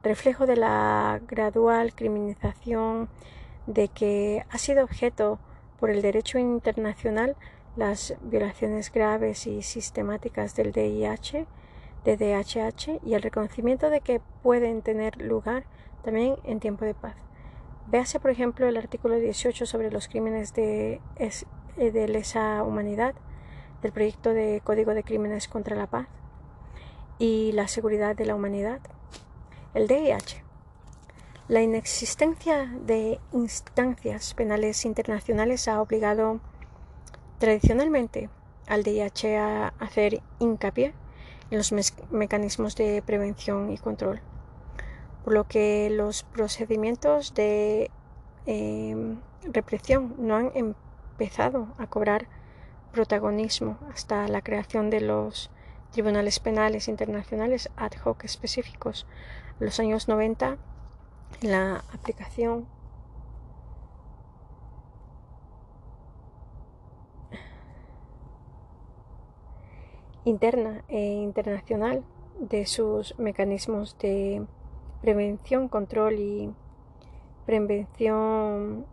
[0.06, 3.10] reflejo de la gradual criminalización
[3.68, 5.40] de que ha sido objeto
[5.80, 7.36] por el derecho internacional
[7.76, 11.46] las violaciones graves y sistemáticas del DIH,
[12.06, 15.66] de DHH y el reconocimiento de que pueden tener lugar
[16.04, 17.16] también en tiempo de paz.
[17.88, 23.16] Véase, por ejemplo, el artículo 18 sobre los crímenes de, eh, de lesa humanidad
[23.82, 26.08] del proyecto de Código de Crímenes contra la Paz
[27.18, 28.80] y la seguridad de la humanidad.
[29.76, 30.44] El DIH.
[31.48, 36.40] La inexistencia de instancias penales internacionales ha obligado
[37.38, 38.30] tradicionalmente
[38.68, 40.96] al DIH a hacer hincapié
[41.52, 41.72] en los
[42.10, 44.22] mecanismos de prevención y control
[45.26, 47.90] por lo que los procedimientos de
[48.46, 52.28] em, represión no han empezado a cobrar
[52.92, 55.50] protagonismo hasta la creación de los
[55.92, 59.08] tribunales penales internacionales ad hoc específicos.
[59.58, 60.58] Los años 90,
[61.42, 62.68] la aplicación
[70.26, 72.04] interna e internacional
[72.38, 74.46] de sus mecanismos de
[75.02, 76.54] prevención, control y
[77.46, 78.86] prevención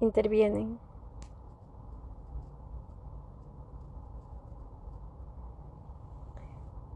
[0.00, 0.89] intervienen.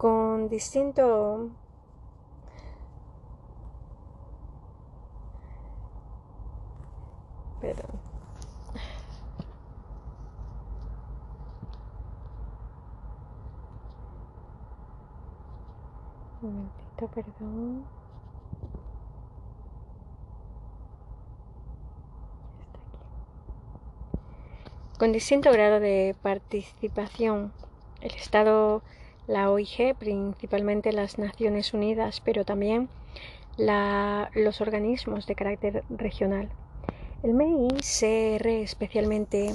[0.04, 1.48] Con distinto
[7.58, 7.88] perdón
[16.42, 17.86] Un momentito, perdón.
[24.98, 27.54] Con distinto grado de participación,
[28.02, 28.82] el Estado,
[29.26, 32.88] la OIG, principalmente las Naciones Unidas, pero también
[33.56, 36.50] los organismos de carácter regional.
[37.22, 39.54] El MICR, especialmente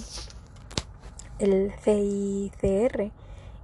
[1.38, 3.12] el CICR,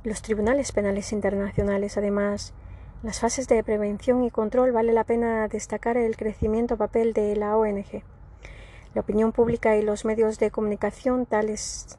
[0.03, 2.53] los tribunales penales internacionales, además,
[3.01, 7.58] las fases de prevención y control vale la pena destacar el crecimiento papel de la
[7.58, 8.03] ONG.
[8.93, 11.97] La opinión pública y los medios de comunicación, tal es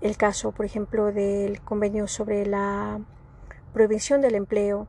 [0.00, 3.00] el caso, por ejemplo, del convenio sobre la
[3.72, 4.86] prohibición del empleo,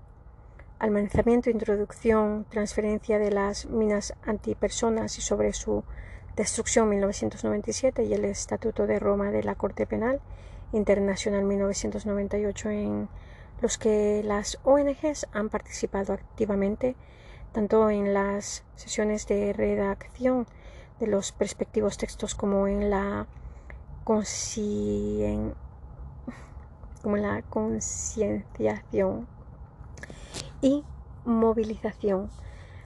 [0.80, 5.84] almacenamiento, introducción, transferencia de las minas antipersonas y sobre su
[6.36, 10.20] destrucción 1997 y el Estatuto de Roma de la Corte Penal
[10.74, 13.10] Internacional 1998 en
[13.62, 16.96] los que las ONGs han participado activamente
[17.54, 20.46] tanto en las sesiones de redacción
[21.00, 23.28] de los respectivos textos como en la
[27.02, 29.28] como la concienciación
[30.62, 30.84] y
[31.26, 32.30] movilización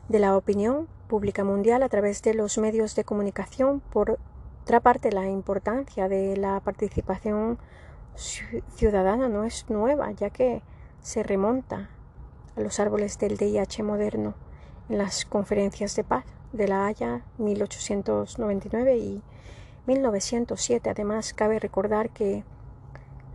[0.08, 3.82] de la opinión pública mundial a través de los medios de comunicación.
[3.82, 4.18] Por
[4.64, 7.60] otra parte, la importancia de la participación
[8.16, 10.62] ciudadana no es nueva, ya que
[11.02, 11.90] se remonta
[12.56, 14.36] a los árboles del DIH moderno
[14.88, 19.22] en las conferencias de paz de La Haya 1899 y
[19.90, 20.90] 1907.
[20.90, 22.44] Además, cabe recordar que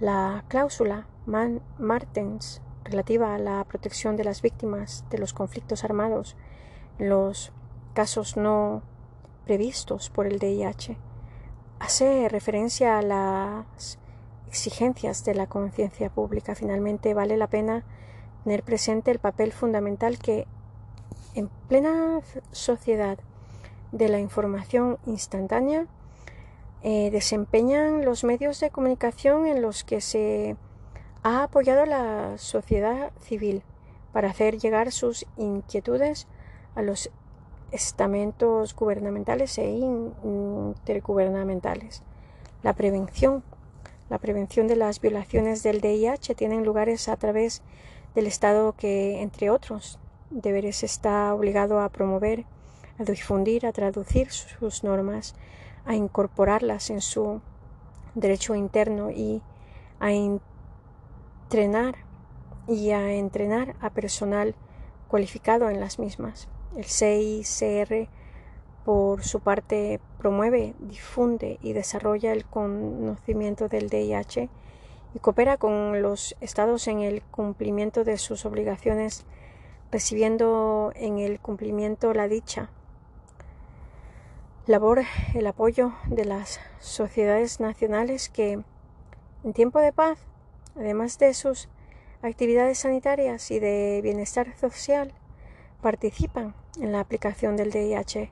[0.00, 6.36] la cláusula Martens relativa a la protección de las víctimas de los conflictos armados
[6.98, 7.52] los
[7.94, 8.82] casos no
[9.46, 10.96] previstos por el DIH
[11.80, 13.98] hace referencia a las
[14.46, 16.54] exigencias de la conciencia pública.
[16.54, 17.84] Finalmente, vale la pena
[18.44, 20.46] tener presente el papel fundamental que
[21.34, 22.20] en plena
[22.52, 23.18] sociedad
[23.90, 25.86] de la información instantánea
[26.86, 30.54] eh, desempeñan los medios de comunicación en los que se
[31.22, 33.62] ha apoyado la sociedad civil
[34.12, 36.26] para hacer llegar sus inquietudes
[36.74, 37.10] a los
[37.72, 42.02] estamentos gubernamentales e intergubernamentales.
[42.62, 43.42] La prevención.
[44.10, 47.62] La prevención de las violaciones del DIH tienen lugares a través
[48.14, 52.44] del Estado que, entre otros deberes, está obligado a promover,
[52.98, 55.34] a difundir, a traducir sus normas
[55.86, 57.40] a incorporarlas en su
[58.14, 59.42] derecho interno y
[60.00, 61.96] a entrenar
[62.66, 64.54] y a entrenar a personal
[65.08, 66.48] cualificado en las mismas.
[66.76, 68.08] El CICR,
[68.84, 74.48] por su parte, promueve, difunde y desarrolla el conocimiento del DIH
[75.14, 79.24] y coopera con los estados en el cumplimiento de sus obligaciones,
[79.92, 82.70] recibiendo en el cumplimiento la dicha
[84.66, 85.02] labor
[85.34, 88.62] el apoyo de las sociedades nacionales que
[89.44, 90.18] en tiempo de paz,
[90.74, 91.68] además de sus
[92.22, 95.12] actividades sanitarias y de bienestar social,
[95.82, 98.30] participan en la aplicación del DIH,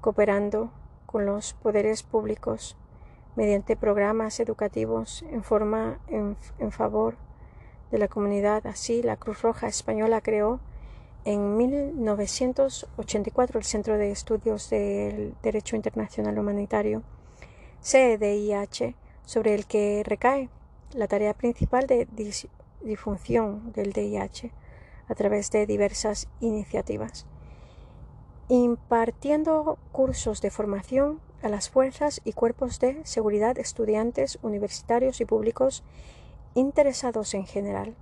[0.00, 0.70] cooperando
[1.04, 2.76] con los poderes públicos
[3.34, 7.16] mediante programas educativos en forma en, en favor
[7.90, 8.64] de la comunidad.
[8.68, 10.60] Así, la Cruz Roja Española creó
[11.26, 17.02] en 1984, el Centro de Estudios del Derecho Internacional Humanitario,
[17.82, 20.48] CDIH, sobre el que recae
[20.92, 22.06] la tarea principal de
[22.80, 24.52] difusión del DIH
[25.08, 27.26] a través de diversas iniciativas,
[28.48, 35.82] impartiendo cursos de formación a las fuerzas y cuerpos de seguridad, estudiantes, universitarios y públicos
[36.54, 37.96] interesados en general,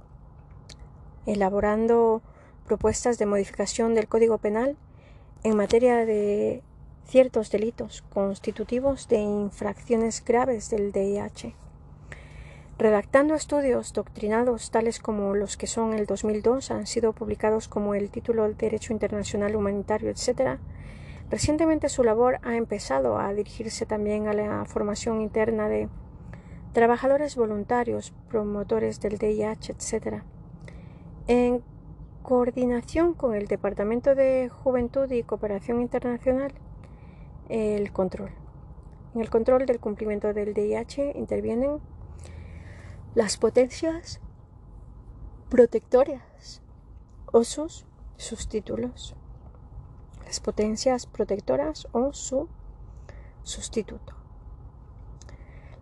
[1.25, 2.21] elaborando
[2.67, 4.77] propuestas de modificación del Código Penal
[5.43, 6.63] en materia de
[7.07, 11.55] ciertos delitos constitutivos de infracciones graves del DIH.
[12.77, 18.11] Redactando estudios doctrinados tales como los que son el 2002 han sido publicados como el
[18.11, 20.59] título del Derecho Internacional Humanitario, etc.,
[21.31, 25.89] recientemente su labor ha empezado a dirigirse también a la formación interna de
[26.73, 30.23] trabajadores voluntarios, promotores del DIH, etc.
[31.29, 31.63] En
[32.25, 36.55] coordinación con el Departamento de Juventud y Cooperación Internacional,
[37.51, 38.31] el control.
[39.15, 41.81] En el control del cumplimiento del DIH intervienen
[43.15, 44.23] las potencias
[45.51, 46.63] protectoras
[47.31, 47.85] o sus
[48.17, 49.15] sustitutos.
[50.25, 52.49] Las potencias protectoras o su
[53.43, 54.15] sustituto.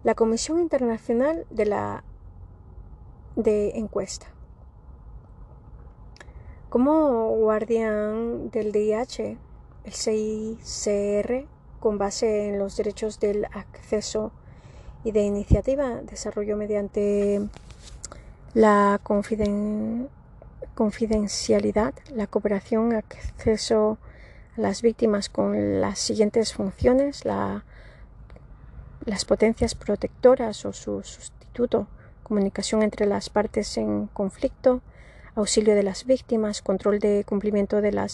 [0.02, 2.04] La Comisión Internacional de la
[3.36, 4.26] de Encuesta
[6.72, 9.36] como guardián del DIH,
[9.84, 11.44] el CICR,
[11.80, 14.32] con base en los derechos del acceso
[15.04, 17.46] y de iniciativa, desarrolló mediante
[18.54, 18.98] la
[20.74, 23.98] confidencialidad, la cooperación, acceso
[24.56, 27.66] a las víctimas con las siguientes funciones, la,
[29.04, 31.86] las potencias protectoras o su sustituto,
[32.22, 34.80] comunicación entre las partes en conflicto,
[35.34, 38.06] auxilio de las víctimas, control de cumplimiento de la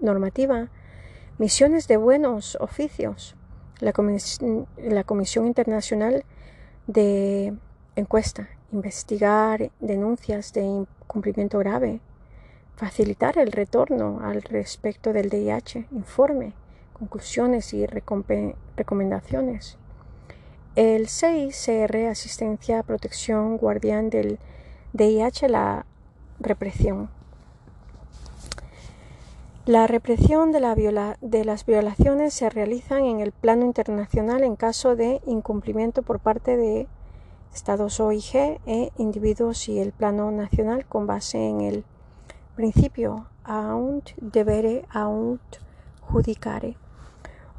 [0.00, 0.68] normativa,
[1.38, 3.36] misiones de buenos oficios,
[3.80, 3.92] la,
[4.78, 6.24] la Comisión Internacional
[6.86, 7.54] de
[7.96, 12.00] Encuesta, investigar denuncias de incumplimiento grave,
[12.76, 16.54] facilitar el retorno al respecto del DIH, informe,
[16.92, 19.78] conclusiones y recomendaciones.
[20.76, 24.40] El CICR, Asistencia, Protección, Guardián del
[24.92, 25.86] DIH, la
[26.40, 27.08] represión.
[29.66, 30.60] La represión de,
[31.44, 36.86] las violaciones se realizan en el plano internacional en caso de incumplimiento por parte de
[37.54, 41.84] estados OIG e individuos y el plano nacional con base en el
[42.56, 45.40] principio aunt debere aunt
[46.02, 46.76] judicare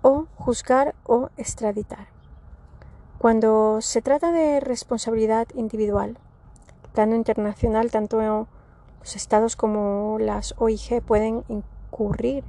[0.03, 2.07] o juzgar o extraditar.
[3.17, 6.19] Cuando se trata de responsabilidad individual,
[6.93, 8.21] plano internacional, tanto
[9.05, 12.43] los estados como las OIG pueden incurrir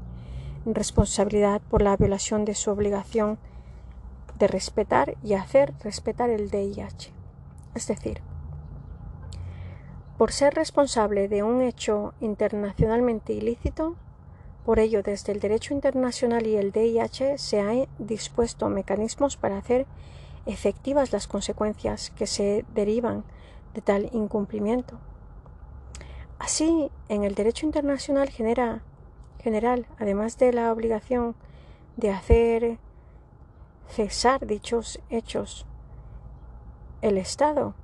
[0.65, 3.37] en responsabilidad por la violación de su obligación
[4.39, 7.13] de respetar y hacer respetar el DIH
[7.77, 8.23] es decir,
[10.17, 13.97] por ser responsable de un hecho internacionalmente ilícito,
[14.65, 19.87] por ello desde el derecho internacional y el DIH se han dispuesto mecanismos para hacer
[20.47, 23.25] efectivas las consecuencias que se derivan
[23.75, 24.99] de tal incumplimiento.
[26.39, 28.83] Así, en el derecho internacional general,
[29.99, 31.35] además de la obligación
[31.97, 32.79] de hacer
[33.89, 35.67] cesar dichos hechos
[37.03, 37.75] el Estado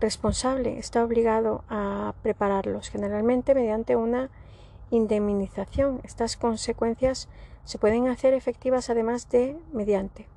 [0.00, 4.30] responsable está obligado a prepararlos, generalmente mediante una
[4.90, 6.00] indemnización.
[6.04, 7.28] Estas consecuencias
[7.64, 10.28] se pueden hacer efectivas además de mediante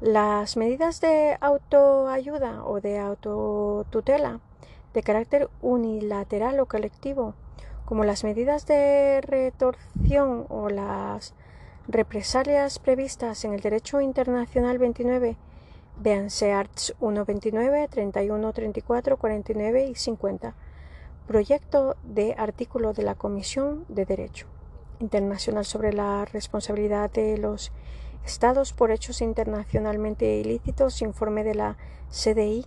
[0.00, 4.40] las medidas de autoayuda o de autotutela
[4.94, 7.34] de carácter unilateral o colectivo,
[7.84, 11.34] como las medidas de retorción o las
[11.88, 15.36] Represalias previstas en el Derecho Internacional 29.
[16.00, 20.54] Véanse Arts 1, 29, 31, 34, 49 y 50.
[21.28, 24.48] Proyecto de artículo de la Comisión de Derecho
[24.98, 27.70] Internacional sobre la responsabilidad de los
[28.26, 31.76] Estados por hechos internacionalmente ilícitos, informe de la
[32.10, 32.66] CDI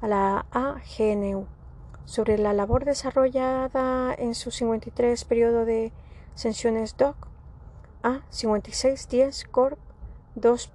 [0.00, 1.46] a la AGNU
[2.04, 5.92] sobre la labor desarrollada en su 53 periodo de
[6.34, 7.28] sesiones DOC
[8.02, 9.78] a 5610 Corp
[10.34, 10.72] 2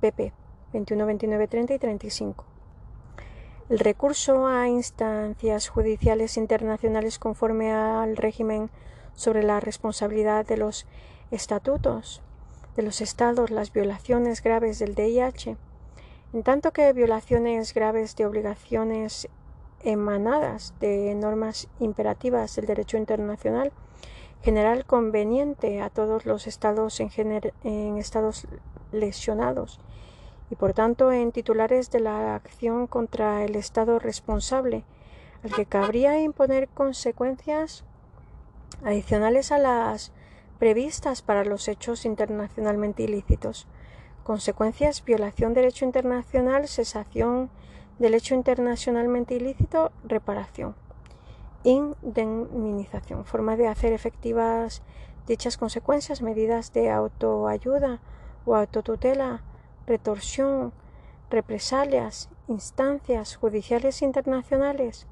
[0.00, 0.32] PP
[0.72, 2.44] 21 29 30 y 35.
[3.68, 8.70] El recurso a instancias judiciales internacionales conforme al régimen
[9.12, 10.86] sobre la responsabilidad de los
[11.30, 12.22] estatutos
[12.80, 15.58] de los estados, las violaciones graves del DIH,
[16.32, 19.28] en tanto que violaciones graves de obligaciones
[19.84, 23.70] emanadas de normas imperativas del derecho internacional
[24.42, 27.10] general conveniente a todos los estados en,
[27.64, 28.46] en estados
[28.92, 29.78] lesionados
[30.50, 34.84] y por tanto en titulares de la acción contra el estado responsable
[35.44, 37.84] al que cabría imponer consecuencias
[38.82, 40.12] adicionales a las
[40.60, 43.66] previstas para los hechos internacionalmente ilícitos.
[44.22, 47.50] Consecuencias violación derecho internacional, cesación
[47.98, 50.76] del hecho internacionalmente ilícito, reparación
[51.64, 54.82] indemnización, forma de hacer efectivas
[55.26, 58.00] dichas consecuencias, medidas de autoayuda
[58.46, 59.42] o autotutela,
[59.86, 60.72] retorsión,
[61.28, 65.06] represalias, instancias judiciales internacionales.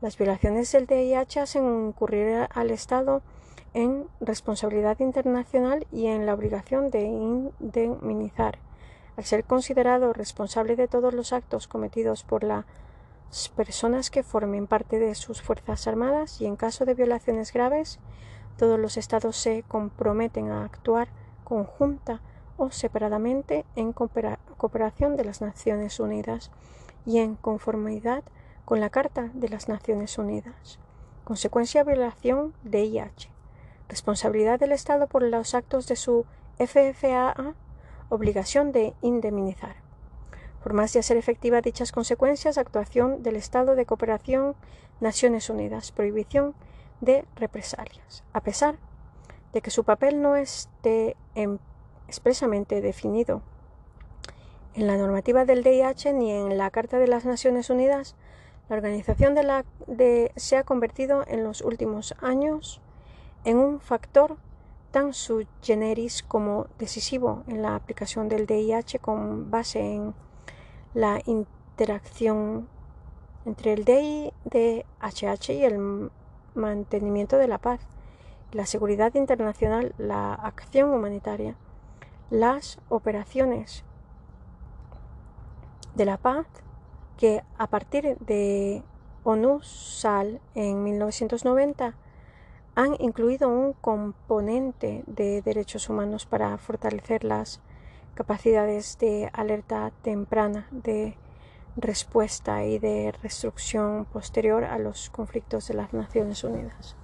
[0.00, 3.22] Las violaciones del DIH hacen incurrir al Estado
[3.74, 8.58] en responsabilidad internacional y en la obligación de indemnizar.
[9.16, 12.66] Al ser considerado responsable de todos los actos cometidos por la
[13.56, 17.98] personas que formen parte de sus Fuerzas Armadas y en caso de violaciones graves,
[18.56, 21.08] todos los Estados se comprometen a actuar
[21.42, 22.20] conjunta
[22.56, 26.52] o separadamente en cooperación de las Naciones Unidas
[27.04, 28.22] y en conformidad
[28.64, 30.78] con la Carta de las Naciones Unidas.
[31.24, 33.33] Consecuencia violación de IH.
[33.88, 36.26] Responsabilidad del Estado por los actos de su
[36.58, 37.54] FFAA.
[38.08, 39.76] Obligación de indemnizar.
[40.62, 44.54] Por más de hacer efectiva dichas consecuencias, actuación del Estado de Cooperación
[45.00, 46.54] Naciones Unidas, prohibición
[47.00, 48.24] de represalias.
[48.32, 48.76] A pesar
[49.52, 51.16] de que su papel no esté
[52.08, 53.42] expresamente definido
[54.74, 58.16] en la normativa del DIH ni en la Carta de las Naciones Unidas,
[58.68, 59.64] La organización de la,
[60.36, 62.80] se ha convertido en los últimos años
[63.44, 64.36] en un factor
[64.90, 70.14] tan sui generis como decisivo en la aplicación del DIH con base en
[70.94, 72.68] la interacción
[73.44, 76.10] entre el DIHH y el
[76.54, 77.80] mantenimiento de la paz,
[78.52, 81.56] la seguridad internacional, la acción humanitaria,
[82.30, 83.84] las operaciones
[85.94, 86.46] de la paz
[87.18, 88.82] que a partir de
[89.24, 91.94] ONU-SAL en 1990
[92.74, 97.60] han incluido un componente de derechos humanos para fortalecer las
[98.14, 101.16] capacidades de alerta temprana, de
[101.76, 106.96] respuesta y de restricción posterior a los conflictos de las Naciones Unidas.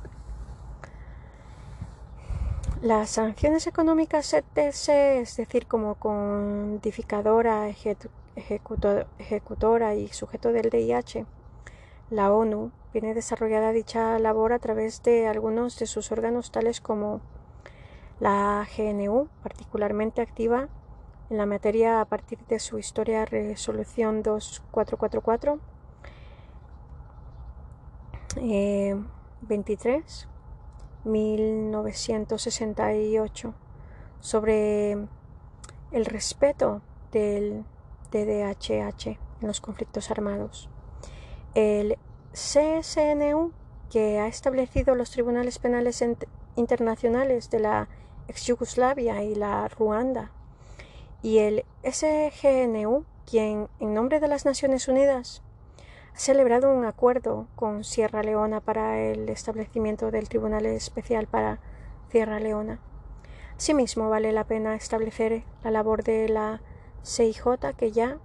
[2.83, 11.27] Las sanciones económicas ETC, es decir, como codificadora, ejecutora y sujeto del DIH,
[12.09, 17.20] la ONU viene desarrollada dicha labor a través de algunos de sus órganos tales como
[18.18, 20.68] la GNU, particularmente activa
[21.30, 25.61] en la materia a partir de su historia Resolución 2444,
[29.43, 30.28] 23,
[31.05, 33.55] 1968,
[34.20, 34.93] sobre
[35.93, 36.82] el respeto
[37.12, 37.64] del
[38.11, 40.68] DDHH en los conflictos armados.
[41.55, 41.97] El
[42.33, 43.53] CSNU,
[43.91, 46.05] que ha establecido los tribunales penales
[46.55, 47.89] internacionales de la
[48.28, 50.31] ex Yugoslavia y la Ruanda,
[51.22, 55.43] y el SGNU, quien en nombre de las Naciones Unidas
[56.14, 61.61] ha celebrado un acuerdo con Sierra Leona para el establecimiento del Tribunal Especial para
[62.11, 62.81] Sierra Leona.
[63.57, 66.62] Asimismo, vale la pena establecer la labor de la
[67.05, 68.18] CIJ que ya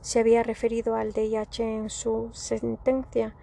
[0.00, 3.34] se había referido al DIH en su sentencia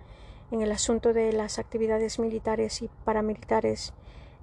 [0.52, 3.93] en el asunto de las actividades militares y paramilitares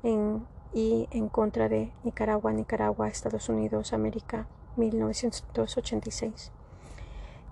[0.02, 6.50] en y en contra de Nicaragua, Nicaragua, Estados Unidos, América, 1986,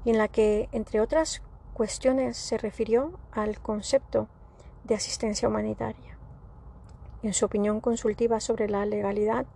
[0.05, 1.41] y en la que, entre otras
[1.73, 4.27] cuestiones, se refirió al concepto
[4.83, 6.19] de asistencia humanitaria.
[7.23, 9.47] En su opinión consultiva sobre la legalidad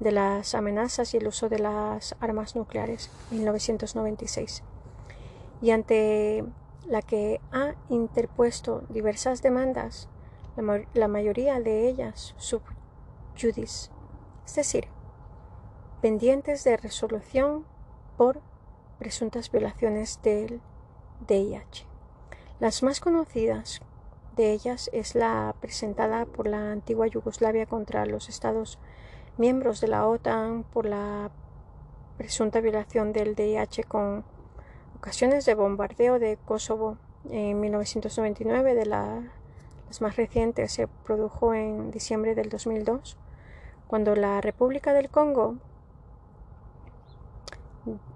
[0.00, 4.62] de las amenazas y el uso de las armas nucleares, 1996,
[5.62, 6.44] y ante
[6.88, 10.08] la que ha interpuesto diversas demandas,
[10.94, 12.62] la, mayoría de ellas sub
[13.40, 13.90] judice,
[14.44, 14.88] es decir,
[16.00, 17.64] pendientes de resolución
[18.16, 18.40] por
[18.98, 20.60] presuntas violaciones del
[21.26, 21.86] DIH.
[22.58, 23.80] Las más conocidas
[24.34, 28.78] de ellas es la presentada por la antigua Yugoslavia contra los Estados
[29.36, 31.30] miembros de la OTAN por la
[32.16, 34.24] presunta violación del DIH con
[34.98, 36.98] ocasiones de bombardeo de Kosovo
[37.30, 38.74] en 1999.
[38.74, 43.16] De las más recientes se produjo en diciembre del 2002,
[43.86, 45.56] cuando la República del Congo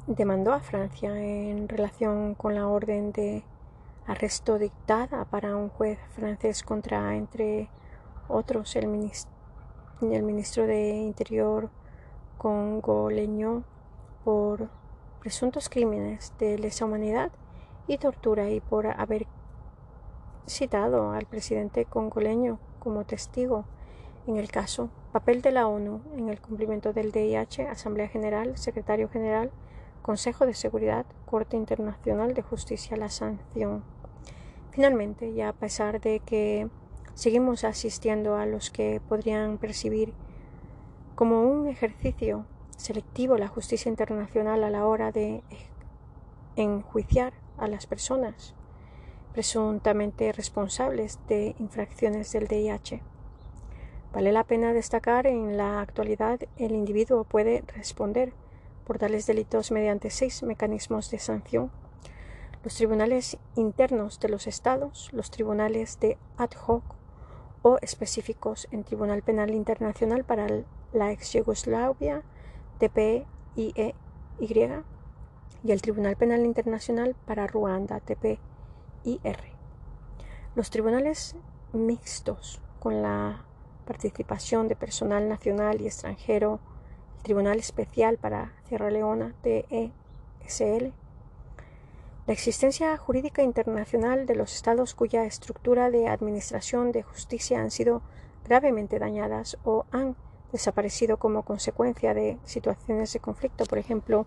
[0.07, 3.45] demandó a Francia en relación con la orden de
[4.07, 7.71] arresto dictada para un juez francés contra, entre
[8.29, 8.85] otros, el
[10.03, 11.71] el ministro de Interior
[12.39, 13.63] congoleño
[14.25, 14.69] por
[15.23, 17.31] presuntos crímenes de lesa humanidad
[17.87, 19.29] y tortura y por haber
[20.49, 23.65] citado al presidente congoleño como testigo
[24.27, 29.09] en el caso papel de la ONU en el cumplimiento del DIH, Asamblea General, Secretario
[29.09, 29.53] General,
[30.03, 33.85] Consejo de Seguridad, Corte Internacional de Justicia, la sanción.
[34.73, 36.69] Finalmente, y a pesar de que
[37.15, 40.15] seguimos asistiendo a los que podrían percibir
[41.15, 42.45] como un ejercicio
[42.77, 45.43] selectivo la justicia internacional a la hora de
[46.57, 48.55] enjuiciar a las personas
[49.33, 53.03] presuntamente responsables de infracciones del DIH.
[54.13, 58.35] Vale la pena destacar en la actualidad el individuo puede responder
[58.85, 61.71] por tales delitos mediante seis mecanismos de sanción.
[62.63, 66.85] Los tribunales internos de los estados, los tribunales de ad hoc
[67.63, 70.47] o específicos en Tribunal Penal Internacional para
[70.93, 72.23] la ex Yugoslavia,
[72.83, 73.27] TPIEY,
[75.65, 78.41] y el Tribunal Penal Internacional para Ruanda, TPIR.
[80.57, 81.37] Los tribunales
[81.73, 83.45] mixtos con la
[83.87, 86.59] participación de personal nacional y extranjero,
[87.19, 90.93] el Tribunal Especial para Sierra Leona, TESL,
[92.27, 98.03] la existencia jurídica internacional de los estados cuya estructura de administración de justicia han sido
[98.45, 100.17] gravemente dañadas o han
[100.53, 104.27] desaparecido como consecuencia de situaciones de conflicto, por ejemplo,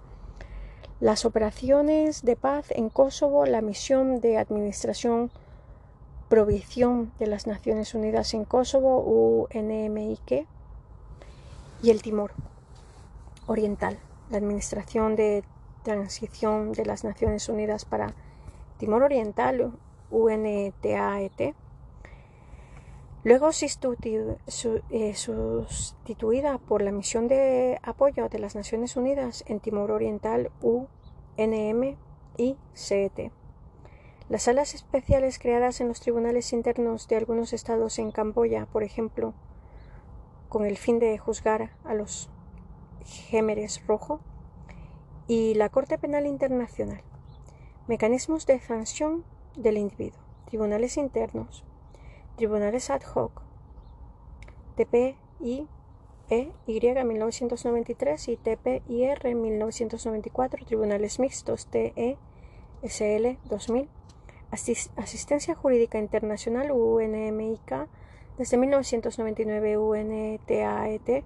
[1.00, 5.32] las operaciones de paz en Kosovo, la misión de administración
[6.30, 10.48] provisión de las Naciones Unidas en Kosovo, UNMIK,
[11.84, 12.32] y el Timor
[13.46, 14.00] Oriental,
[14.32, 15.44] la Administración de
[15.84, 18.16] Transición de las Naciones Unidas para
[18.80, 19.72] Timor Oriental,
[20.10, 21.56] UNTAET,
[23.26, 30.52] luego eh, sustituida por la Misión de Apoyo de las Naciones Unidas en Timor Oriental,
[30.62, 31.98] UNM
[32.38, 33.34] y CET.
[34.30, 39.34] Las salas especiales creadas en los tribunales internos de algunos estados en Camboya, por ejemplo,
[40.48, 42.30] con el fin de juzgar a los
[43.04, 44.22] Gémeres Rojo,
[45.28, 47.02] y la Corte Penal Internacional.
[47.88, 49.24] Mecanismos de sanción
[49.56, 50.20] del individuo.
[50.46, 51.66] Tribunales internos.
[52.36, 53.42] Tribunales ad hoc.
[54.76, 55.68] TPI
[56.30, 62.18] e y 1993 y TPIR 1994, tribunales mixtos TE
[62.84, 63.88] SL 2000,
[64.52, 67.88] Asistencia Jurídica Internacional UNMIK
[68.38, 71.24] desde 1999 UNTAET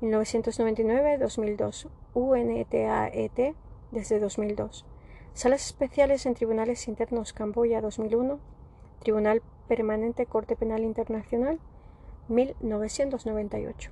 [0.00, 3.54] 1999-2002 UNTAET
[3.90, 4.86] desde 2002
[5.34, 8.38] Salas Especiales en Tribunales Internos Camboya 2001
[9.00, 11.58] Tribunal Permanente Corte Penal Internacional
[12.28, 13.90] 1998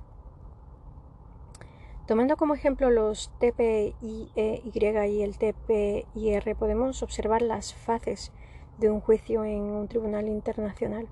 [2.11, 8.33] Tomando como ejemplo los TPIE y el TPIR podemos observar las fases
[8.79, 11.07] de un juicio en un tribunal internacional.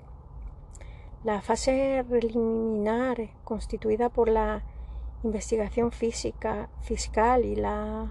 [1.24, 4.64] La fase preliminar, constituida por la
[5.24, 8.10] investigación física, fiscal y las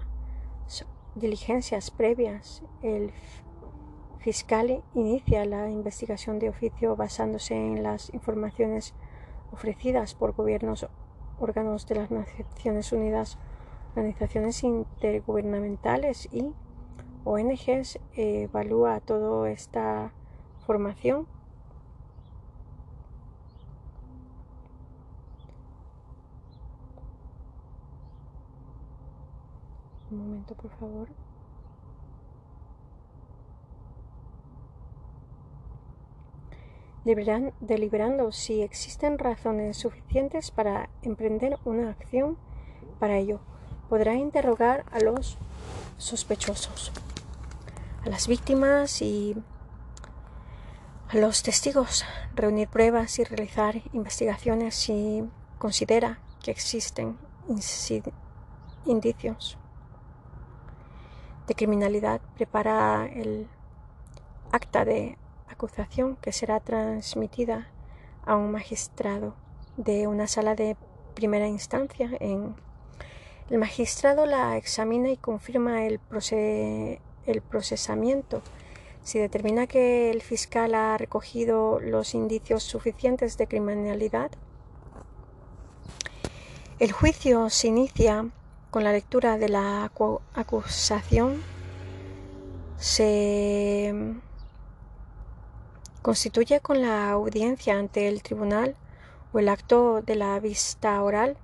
[1.13, 3.11] diligencias previas, el
[4.19, 8.93] fiscal inicia la investigación de oficio basándose en las informaciones
[9.51, 10.87] ofrecidas por gobiernos,
[11.39, 13.37] órganos de las Naciones Unidas,
[13.95, 16.53] organizaciones intergubernamentales y
[17.23, 20.13] ONGs evalúa toda esta
[20.65, 21.27] formación.
[30.11, 31.18] Un momento, por favor.
[37.59, 42.37] Deliberando si existen razones suficientes para emprender una acción
[42.99, 43.39] para ello.
[43.89, 45.37] Podrá interrogar a los
[45.97, 46.91] sospechosos
[48.05, 49.35] a las víctimas y
[51.09, 52.05] a los testigos,
[52.35, 55.23] reunir pruebas y realizar investigaciones si
[55.57, 57.17] considera que existen
[58.85, 59.57] indicios
[61.47, 63.47] de criminalidad, prepara el
[64.51, 65.17] acta de
[65.59, 67.67] acusación que será transmitida
[68.25, 69.35] a un magistrado
[69.75, 70.77] de una sala de
[71.15, 72.09] primera instancia.
[72.21, 75.99] El magistrado la examina y confirma el,
[77.25, 78.41] el procesamiento.
[79.03, 84.31] Si determina que el fiscal ha recogido los indicios suficientes de criminalidad,
[86.79, 88.29] el juicio se inicia
[88.71, 89.91] con la lectura de la
[90.35, 91.41] acusación,
[92.77, 93.93] se
[96.01, 98.75] constituye con la audiencia ante el tribunal
[99.33, 101.37] o el acto de la vista oral.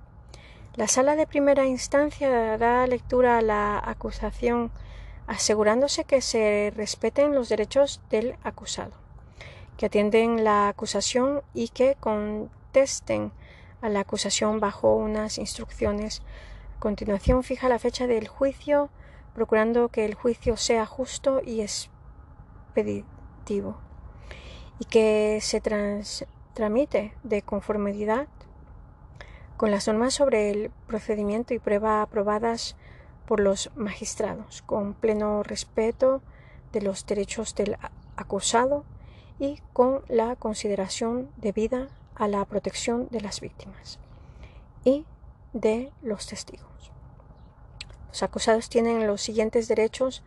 [0.74, 4.70] La sala de primera instancia da lectura a la acusación
[5.26, 8.92] asegurándose que se respeten los derechos del acusado,
[9.76, 13.32] que atienden la acusación y que contesten
[13.80, 16.22] a la acusación bajo unas instrucciones.
[16.76, 18.90] A continuación fija la fecha del juicio,
[19.34, 23.85] procurando que el juicio sea justo y expeditivo
[24.78, 25.62] y que se
[26.54, 28.28] tramite de conformidad
[29.56, 32.76] con las normas sobre el procedimiento y prueba aprobadas
[33.26, 36.22] por los magistrados, con pleno respeto
[36.72, 37.76] de los derechos del
[38.16, 38.84] acusado
[39.38, 43.98] y con la consideración debida a la protección de las víctimas
[44.84, 45.04] y
[45.52, 46.92] de los testigos.
[48.08, 50.22] Los acusados tienen los siguientes derechos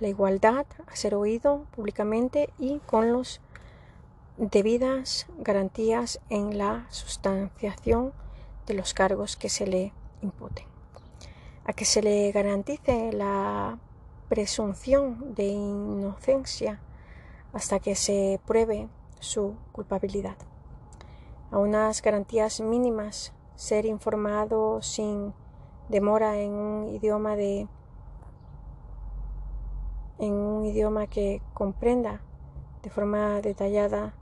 [0.00, 3.40] la igualdad, a ser oído públicamente y con las
[4.36, 8.12] debidas garantías en la sustanciación
[8.66, 10.74] de los cargos que se le imputen
[11.64, 13.78] a que se le garantice la
[14.28, 16.80] presunción de inocencia
[17.52, 18.88] hasta que se pruebe
[19.20, 20.36] su culpabilidad.
[21.50, 25.32] A unas garantías mínimas, ser informado sin
[25.88, 27.68] demora en un idioma de
[30.18, 32.20] en un idioma que comprenda
[32.82, 34.14] de forma detallada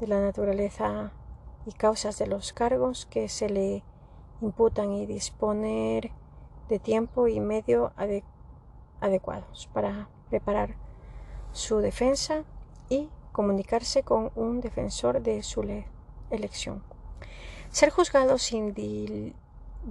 [0.00, 1.12] de la naturaleza
[1.66, 3.84] y causas de los cargos que se le
[4.40, 6.10] imputan y disponer
[6.68, 7.92] de tiempo y medio
[9.00, 10.74] adecuados para preparar
[11.52, 12.44] su defensa
[12.88, 15.62] y comunicarse con un defensor de su
[16.30, 16.82] elección.
[17.70, 18.74] Ser juzgado sin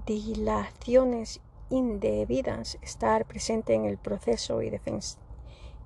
[0.05, 4.71] dilaciones indebidas, estar presente en el proceso y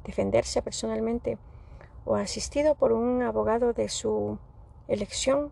[0.04, 1.38] defenderse personalmente
[2.06, 4.38] o asistido por un abogado de su
[4.88, 5.52] elección,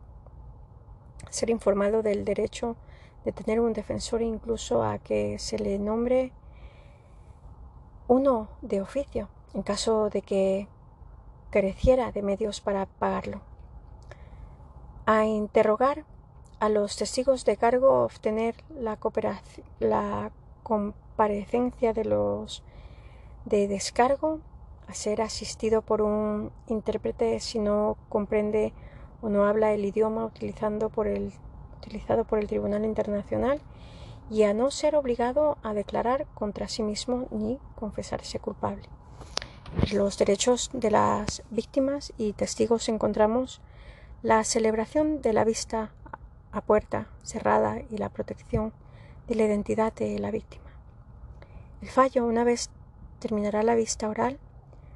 [1.30, 2.76] ser informado del derecho
[3.24, 6.34] de tener un defensor incluso a que se le nombre
[8.08, 10.68] uno de oficio en caso de que
[11.50, 13.42] careciera de medios para pagarlo.
[15.06, 16.06] A interrogar
[16.60, 18.98] a los testigos de cargo, obtener la,
[19.80, 20.32] la
[20.64, 22.64] comparecencia de los
[23.46, 24.40] de descargo,
[24.92, 28.74] a ser asistido por un intérprete si no comprende
[29.22, 31.34] o no habla el idioma utilizando por el,
[31.78, 33.62] utilizado por el Tribunal Internacional
[34.30, 38.88] y a no ser obligado a declarar contra sí mismo ni confesarse culpable
[39.92, 43.62] los derechos de las víctimas y testigos encontramos
[44.22, 45.92] la celebración de la vista
[46.52, 48.74] a puerta cerrada y la protección
[49.28, 50.66] de la identidad de la víctima.
[51.82, 52.70] El fallo, una vez
[53.20, 54.40] terminará la vista oral,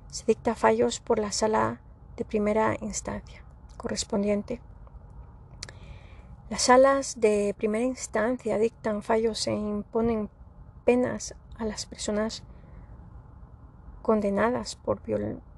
[0.09, 1.81] se dicta fallos por la sala
[2.17, 3.43] de primera instancia
[3.77, 4.61] correspondiente.
[6.49, 10.29] Las salas de primera instancia dictan fallos e imponen
[10.85, 12.43] penas a las personas
[14.01, 15.01] condenadas por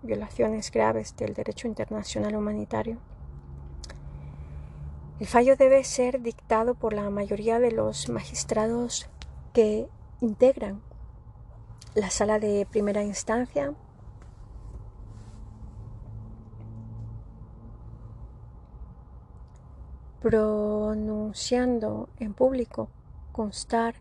[0.02, 2.98] violaciones graves del derecho internacional humanitario.
[5.20, 9.10] El fallo debe ser dictado por la mayoría de los magistrados
[9.54, 9.88] que
[10.22, 10.82] integran
[11.96, 13.74] la sala de primera instancia
[20.30, 22.90] pronunciando en público,
[23.32, 23.96] constar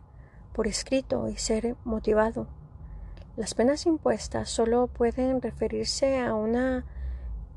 [0.53, 2.49] por escrito y ser motivado
[3.37, 6.87] las penas impuestas solo pueden referirse a una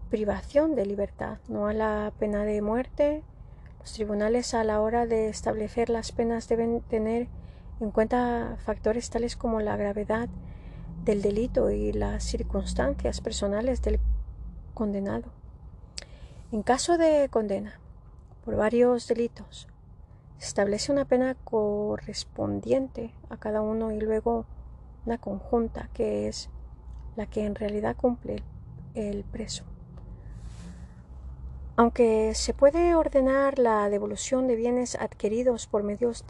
[0.09, 3.24] privación de libertad, no a la pena de muerte.
[3.80, 7.30] Los tribunales a la hora de establecer las penas deben tener
[7.80, 10.28] en cuenta factores tales como la gravedad
[11.05, 14.01] del delito y las circunstancias personales del
[14.74, 15.32] condenado.
[16.51, 17.80] En caso de condena
[18.50, 19.68] por varios delitos,
[20.39, 24.47] se establece una pena correspondiente a cada uno y luego
[25.06, 26.50] una conjunta que es
[27.16, 28.41] la que en realidad cumple
[28.95, 29.66] el preso.
[31.76, 36.26] Aunque se puede ordenar la devolución de bienes adquiridos por medios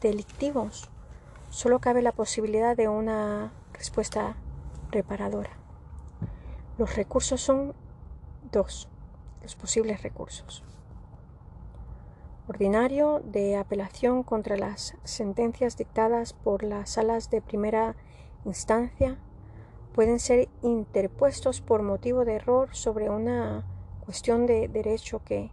[0.00, 0.90] delictivos,
[1.48, 4.34] solo cabe la posibilidad de una respuesta
[4.90, 5.50] reparadora.
[6.76, 7.72] Los recursos son
[8.50, 8.88] dos,
[9.44, 10.64] los posibles recursos
[12.50, 17.94] ordinario de apelación contra las sentencias dictadas por las salas de primera
[18.44, 19.18] instancia
[19.94, 23.64] pueden ser interpuestos por motivo de error sobre una
[24.04, 25.52] cuestión de derecho que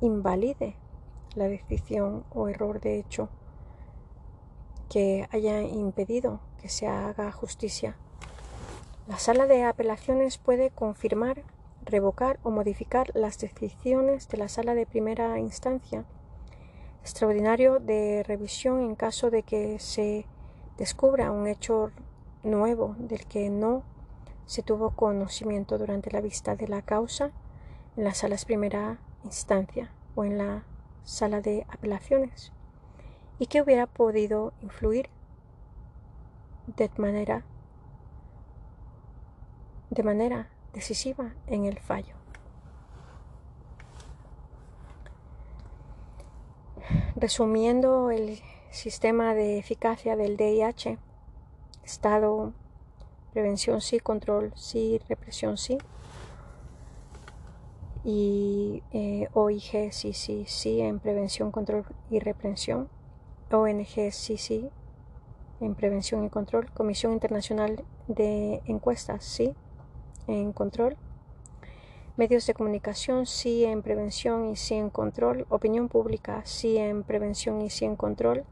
[0.00, 0.74] invalide
[1.34, 3.28] la decisión o error de hecho
[4.88, 7.98] que haya impedido que se haga justicia.
[9.06, 11.42] La sala de apelaciones puede confirmar
[11.84, 16.04] revocar o modificar las decisiones de la sala de primera instancia.
[17.02, 20.26] Extraordinario de revisión en caso de que se
[20.76, 21.90] descubra un hecho
[22.42, 23.82] nuevo del que no
[24.46, 27.30] se tuvo conocimiento durante la vista de la causa
[27.96, 30.64] en las salas primera instancia o en la
[31.04, 32.52] sala de apelaciones
[33.38, 35.08] y que hubiera podido influir
[36.66, 37.44] de manera
[39.90, 42.14] de manera decisiva en el fallo.
[47.16, 48.40] Resumiendo el
[48.70, 50.98] sistema de eficacia del DIH,
[51.84, 52.52] estado,
[53.32, 55.78] prevención sí, control sí, represión sí,
[58.04, 62.88] y eh, OIG sí, sí, sí en prevención, control y represión,
[63.50, 64.70] ONG sí, sí
[65.60, 69.54] en prevención y control, Comisión Internacional de Encuestas sí,
[70.26, 70.96] en control.
[72.16, 75.46] Medios de comunicación sí en prevención y sí en control.
[75.48, 78.44] Opinión pública sí en prevención y sí en control.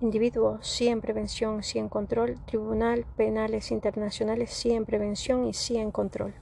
[0.00, 2.36] Individuos sí en prevención, sí en control.
[2.44, 6.34] Tribunal Penales Internacionales sí en prevención y sí en control.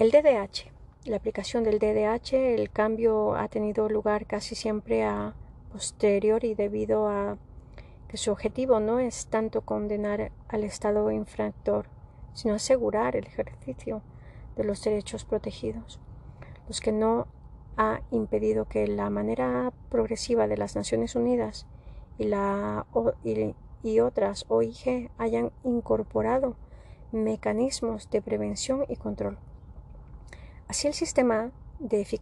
[0.00, 0.68] El DDH.
[1.04, 5.34] La aplicación del DDH, el cambio ha tenido lugar casi siempre a
[5.72, 7.38] posterior y debido a
[8.08, 11.99] que su objetivo no es tanto condenar al Estado infractor
[12.32, 14.02] sino asegurar el ejercicio
[14.56, 16.00] de los derechos protegidos,
[16.68, 17.26] los que no
[17.76, 21.66] ha impedido que la manera progresiva de las Naciones Unidas
[22.18, 22.26] y
[23.82, 26.56] y otras OIG hayan incorporado
[27.12, 29.38] mecanismos de prevención y control.
[30.68, 32.20] Así el sistema de eficacia